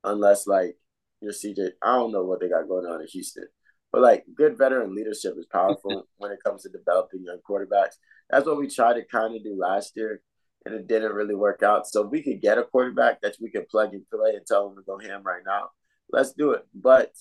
[0.03, 0.77] unless like
[1.21, 1.71] your CJ.
[1.83, 3.47] I don't know what they got going on in Houston,
[3.93, 7.97] but like good veteran leadership is powerful when it comes to developing young quarterbacks.
[8.31, 10.23] That's what we tried to kind of do last year,
[10.65, 11.87] and it didn't really work out.
[11.87, 14.69] So if we could get a quarterback that we could plug and play and tell
[14.69, 15.71] them to go ham right now,
[16.11, 16.67] let's do it.
[16.75, 17.13] But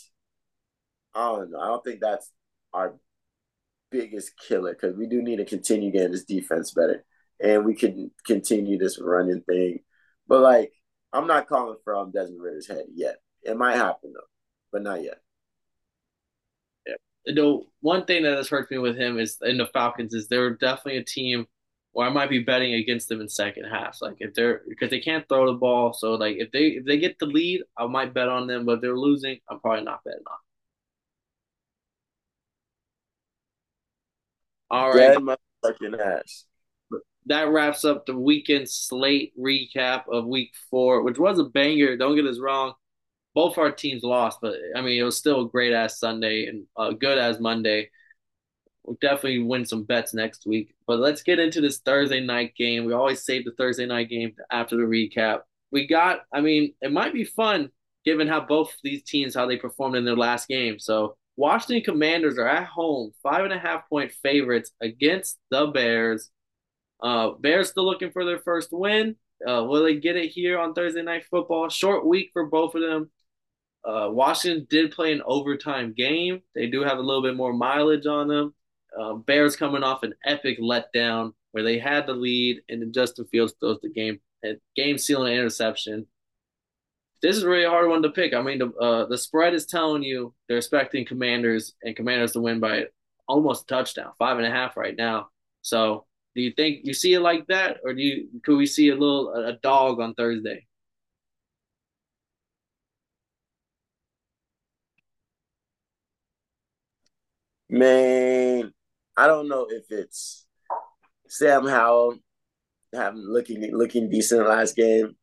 [1.13, 1.59] I don't know.
[1.59, 2.31] I don't think that's
[2.73, 2.95] our
[3.93, 7.05] biggest killer because we do need to continue getting this defense better,
[7.39, 9.79] and we can continue this running thing.
[10.27, 10.73] But like,
[11.13, 13.17] I'm not calling from um, Desmond Ridder's head yet.
[13.43, 14.27] It might happen though,
[14.71, 15.19] but not yet.
[16.87, 16.95] Yeah.
[17.25, 20.55] The one thing that has hurt me with him is in the Falcons is they're
[20.55, 21.45] definitely a team
[21.91, 23.99] where I might be betting against them in second half.
[24.01, 26.97] Like if they're because they can't throw the ball, so like if they if they
[26.97, 28.65] get the lead, I might bet on them.
[28.65, 30.37] But if they're losing, I'm probably not betting on.
[34.73, 35.21] All right.
[35.21, 36.45] my fucking ass.
[37.27, 41.95] That wraps up the weekend slate recap of week four, which was a banger.
[41.95, 42.73] Don't get us wrong
[43.33, 46.65] both our teams lost, but I mean it was still a great ass Sunday and
[46.77, 47.89] uh, good as Monday.
[48.83, 50.75] We'll definitely win some bets next week.
[50.85, 52.85] But let's get into this Thursday night game.
[52.85, 55.41] We always save the Thursday night game after the recap.
[55.71, 57.71] We got, I mean, it might be fun
[58.03, 60.79] given how both these teams how they performed in their last game.
[60.79, 66.29] So Washington Commanders are at home, five and a half point favorites against the Bears.
[67.01, 69.15] Uh, Bears still looking for their first win.
[69.45, 71.69] Uh, will they get it here on Thursday night football?
[71.69, 73.09] Short week for both of them.
[73.83, 76.41] Uh, Washington did play an overtime game.
[76.55, 78.53] They do have a little bit more mileage on them.
[78.97, 83.25] Uh, Bears coming off an epic letdown where they had the lead and then Justin
[83.25, 84.19] Fields throws the game
[84.75, 86.05] game sealing interception.
[87.23, 88.33] This is really a hard one to pick.
[88.33, 92.41] I mean, the uh, the spread is telling you they're expecting Commanders and Commanders to
[92.41, 92.87] win by
[93.27, 95.29] almost a touchdown, five and a half right now.
[95.61, 96.05] So,
[96.35, 98.95] do you think you see it like that, or do you could we see a
[98.95, 100.67] little a dog on Thursday?
[107.69, 108.73] Man,
[109.17, 110.45] I don't know if it's
[111.27, 112.17] Sam Howell
[112.93, 115.15] having looking looking decent last game,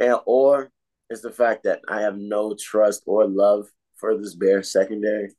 [0.00, 0.70] and or
[1.12, 5.30] it's the fact that I have no trust or love for this Bears secondary.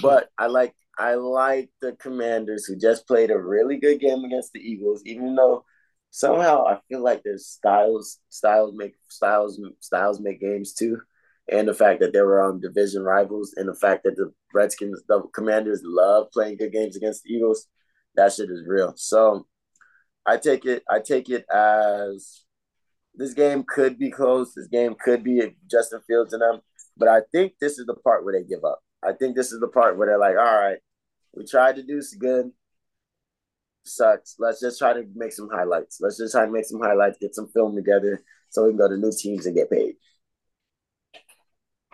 [0.00, 4.52] But I like I like the Commanders who just played a really good game against
[4.52, 5.64] the Eagles, even though
[6.10, 11.00] somehow I feel like there's styles, styles make styles, styles make games too,
[11.50, 15.02] and the fact that they were on division rivals, and the fact that the Redskins,
[15.08, 17.66] the Commanders, love playing good games against the Eagles.
[18.14, 18.94] That shit is real.
[18.96, 19.46] So
[20.24, 20.84] I take it.
[20.88, 22.44] I take it as
[23.14, 24.54] this game could be close.
[24.54, 26.60] This game could be Justin Fields and them.
[26.96, 28.80] But I think this is the part where they give up.
[29.02, 30.78] I think this is the part where they're like, all right,
[31.34, 32.50] we tried to do some good.
[33.84, 34.36] Sucks.
[34.38, 35.98] Let's just try to make some highlights.
[36.00, 38.88] Let's just try to make some highlights, get some film together so we can go
[38.88, 39.94] to new teams and get paid.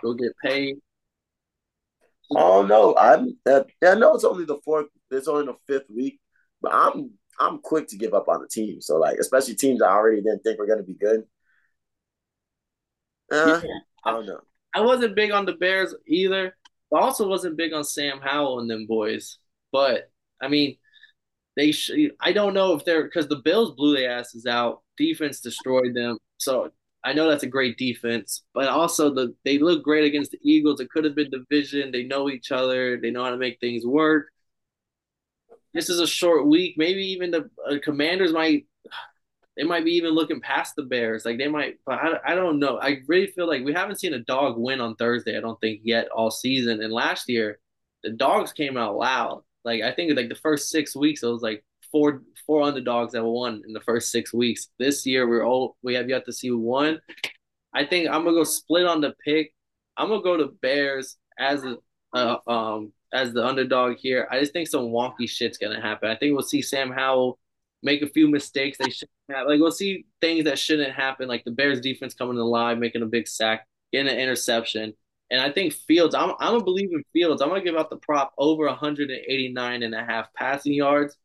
[0.02, 0.76] Go get paid.
[2.30, 3.38] Oh no, I'm.
[3.46, 4.86] Uh, I know it's only the fourth.
[5.10, 6.20] It's only the fifth week,
[6.60, 8.80] but I'm I'm quick to give up on the team.
[8.80, 11.24] So like, especially teams I already didn't think were gonna be good.
[13.30, 13.70] Uh, yeah.
[14.04, 14.40] I don't know.
[14.74, 16.56] I wasn't big on the Bears either.
[16.94, 19.38] I also wasn't big on Sam Howell and them boys.
[19.72, 20.10] But
[20.40, 20.76] I mean,
[21.56, 21.72] they.
[21.72, 24.82] Sh- I don't know if they're because the Bills blew their asses out.
[24.96, 26.18] Defense destroyed them.
[26.38, 26.70] So
[27.02, 30.80] I know that's a great defense, but also the they look great against the Eagles.
[30.80, 31.90] It could have been division.
[31.90, 32.98] They know each other.
[33.00, 34.28] They know how to make things work
[35.76, 36.74] this is a short week.
[36.76, 38.66] Maybe even the uh, Commanders might
[39.56, 41.24] they might be even looking past the Bears.
[41.24, 42.78] Like they might, but I, I don't know.
[42.78, 45.36] I really feel like we haven't seen a dog win on Thursday.
[45.36, 46.82] I don't think yet all season.
[46.82, 47.58] And last year,
[48.02, 49.42] the dogs came out loud.
[49.64, 53.24] Like I think like the first six weeks, it was like four four underdogs that
[53.24, 54.68] won in the first six weeks.
[54.78, 57.00] This year, we're all we have yet to see one.
[57.74, 59.54] I think I'm gonna go split on the pick.
[59.96, 61.76] I'm gonna go to Bears as a
[62.12, 64.28] uh, um as the underdog here.
[64.30, 66.10] I just think some wonky shit's gonna happen.
[66.10, 67.38] I think we'll see Sam Howell
[67.82, 69.46] make a few mistakes they shouldn't have.
[69.46, 73.06] Like we'll see things that shouldn't happen, like the Bears defense coming alive, making a
[73.06, 74.94] big sack, getting an interception.
[75.30, 77.42] And I think Fields, I'm I'm gonna believe in Fields.
[77.42, 81.16] I'm gonna give out the prop over 189 and a half passing yards.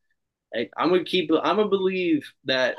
[0.53, 2.75] Like, I'm gonna keep I'm gonna believe that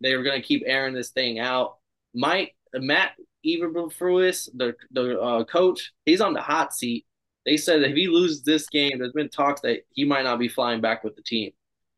[0.00, 1.76] they're gonna keep airing this thing out.
[2.14, 3.12] Mike Matt
[3.46, 7.04] Eberflus, the the uh, coach, he's on the hot seat
[7.44, 10.38] they said that if he loses this game, there's been talks that he might not
[10.38, 11.52] be flying back with the team.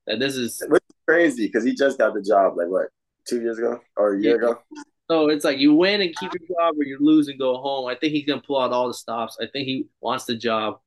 [0.07, 2.89] That this is Which is crazy because he just got the job like what
[3.27, 4.51] two years ago or a year yeah.
[4.51, 4.63] ago.
[5.09, 7.87] So it's like you win and keep your job, or you lose and go home.
[7.87, 9.39] I think he's gonna pull out all the stops.
[9.41, 10.81] I think he wants the job,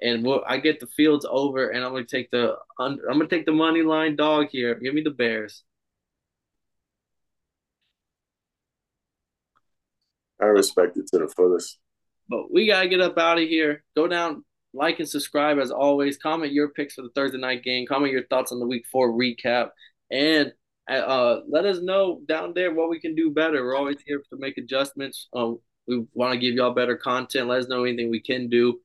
[0.00, 3.46] and we'll, I get the fields over, and I'm gonna take the I'm gonna take
[3.46, 4.74] the money line dog here.
[4.74, 5.62] Give me the Bears.
[10.40, 11.78] I respect it to the fullest.
[12.32, 13.84] But we gotta get up out of here.
[13.94, 16.16] Go down, like and subscribe as always.
[16.16, 17.86] Comment your picks for the Thursday night game.
[17.86, 19.68] Comment your thoughts on the week four recap,
[20.10, 20.50] and
[20.88, 23.62] uh, let us know down there what we can do better.
[23.62, 25.28] We're always here to make adjustments.
[25.34, 27.48] Um, we want to give y'all better content.
[27.48, 28.80] Let us know anything we can do.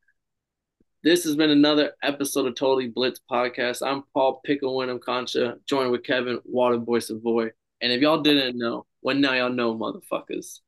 [1.03, 3.81] This has been another episode of Totally Blitz Podcast.
[3.81, 7.51] I'm Paul Pickle Winham Concha, joined with Kevin Waterboy Savoy.
[7.79, 10.59] And if y'all didn't know, well now y'all know, motherfuckers.